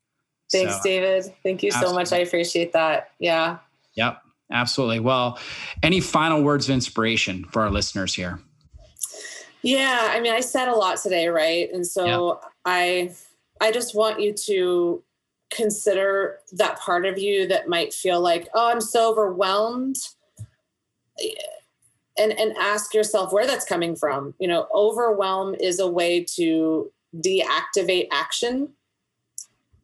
[0.52, 1.90] thanks so, david thank you absolutely.
[1.90, 3.58] so much i appreciate that yeah
[3.94, 5.38] yep absolutely well
[5.82, 8.38] any final words of inspiration for our listeners here
[9.62, 11.72] yeah i mean i said a lot today right?
[11.72, 12.52] And so yep.
[12.64, 13.12] i
[13.60, 15.02] i just want you to
[15.50, 19.96] consider that part of you that might feel like oh i'm so overwhelmed.
[22.16, 24.34] And and ask yourself where that's coming from.
[24.38, 28.70] You know overwhelm is a way to deactivate action.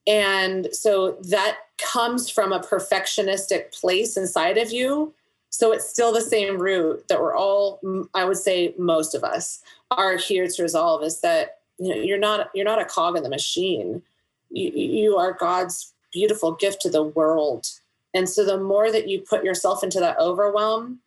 [0.06, 5.14] And so that comes from a perfectionistic place inside of you
[5.54, 7.78] So it's still the same root that we're all,
[8.12, 12.18] I would say most of us are here to resolve is that you know you're
[12.18, 14.02] not you're not a cog in the machine.
[14.50, 17.68] You, you are God's beautiful gift to the world.
[18.14, 20.98] And so the more that you put yourself into that overwhelm,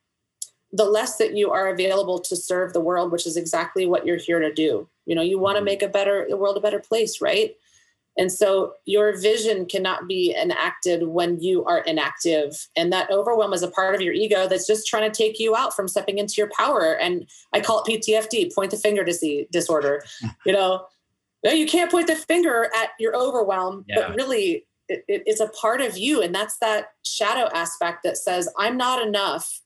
[0.71, 4.15] the less that you are available to serve the world, which is exactly what you're
[4.15, 4.87] here to do.
[5.05, 5.65] You know, you want to mm-hmm.
[5.65, 7.53] make a better the world a better place, right?
[8.18, 12.68] And so your vision cannot be enacted when you are inactive.
[12.76, 15.55] And that overwhelm is a part of your ego that's just trying to take you
[15.55, 16.93] out from stepping into your power.
[16.93, 19.05] And I call it PTFD, point the finger
[19.51, 20.03] disorder.
[20.45, 20.86] you know,
[21.43, 23.95] you can't point the finger at your overwhelm, yeah.
[24.07, 26.22] but really it, it, it's a part of you.
[26.22, 29.61] And that's that shadow aspect that says, I'm not enough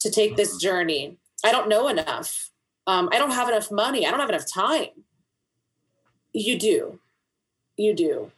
[0.00, 0.60] to take this mm-hmm.
[0.60, 1.18] journey.
[1.44, 2.50] I don't know enough.
[2.86, 4.06] Um, I don't have enough money.
[4.06, 4.88] I don't have enough time.
[6.32, 7.00] You do.
[7.76, 8.30] You do.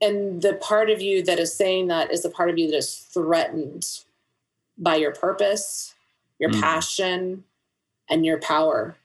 [0.00, 2.76] And the part of you that is saying that is the part of you that
[2.76, 3.86] is threatened
[4.78, 5.94] by your purpose,
[6.38, 6.60] your mm.
[6.60, 7.44] passion,
[8.08, 8.96] and your power.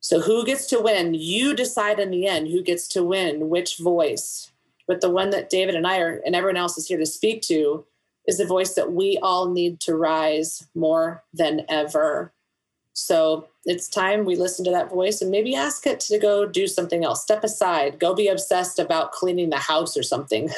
[0.00, 1.14] So, who gets to win?
[1.14, 4.50] You decide in the end who gets to win, which voice.
[4.86, 7.40] But the one that David and I are, and everyone else is here to speak
[7.42, 7.84] to,
[8.26, 12.32] is the voice that we all need to rise more than ever.
[12.94, 16.66] So it's time we listen to that voice and maybe ask it to go do
[16.66, 17.22] something else.
[17.22, 20.50] Step aside, go be obsessed about cleaning the house or something.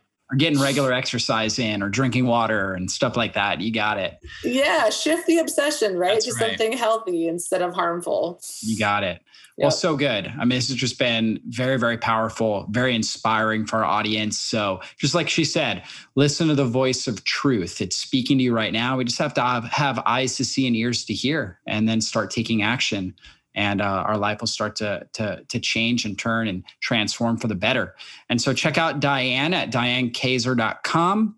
[0.30, 3.60] Or getting regular exercise in or drinking water and stuff like that.
[3.60, 4.18] You got it.
[4.42, 6.14] Yeah, shift the obsession, right?
[6.14, 6.50] That's to right.
[6.50, 8.40] something healthy instead of harmful.
[8.60, 9.22] You got it.
[9.58, 10.26] Well, so good.
[10.26, 14.38] I mean, this has just been very, very powerful, very inspiring for our audience.
[14.38, 15.82] So, just like she said,
[16.14, 17.80] listen to the voice of truth.
[17.80, 18.98] It's speaking to you right now.
[18.98, 22.02] We just have to have, have eyes to see and ears to hear, and then
[22.02, 23.14] start taking action.
[23.56, 27.48] And uh, our life will start to, to, to change and turn and transform for
[27.48, 27.96] the better.
[28.28, 31.36] And so, check out Diane at dianekazer.com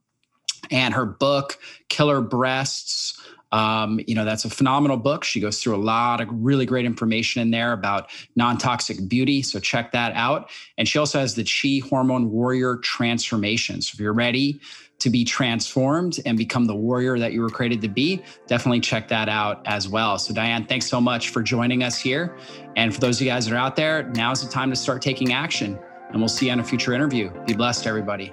[0.71, 1.59] and her book,
[1.89, 3.19] Killer Breasts
[3.53, 5.25] um, you know, that's a phenomenal book.
[5.25, 9.43] She goes through a lot of really great information in there about non toxic beauty.
[9.43, 10.51] So check that out.
[10.77, 13.81] And she also has the Chi Hormone Warrior Transformation.
[13.81, 14.61] So if you're ready
[14.99, 19.09] to be transformed and become the warrior that you were created to be, definitely check
[19.09, 20.19] that out as well.
[20.19, 22.37] So, Diane, thanks so much for joining us here.
[22.77, 25.03] And for those of you guys that are out there, now's the time to start
[25.03, 25.79] taking action.
[26.11, 27.31] And we'll see you on a future interview.
[27.45, 28.33] Be blessed, everybody.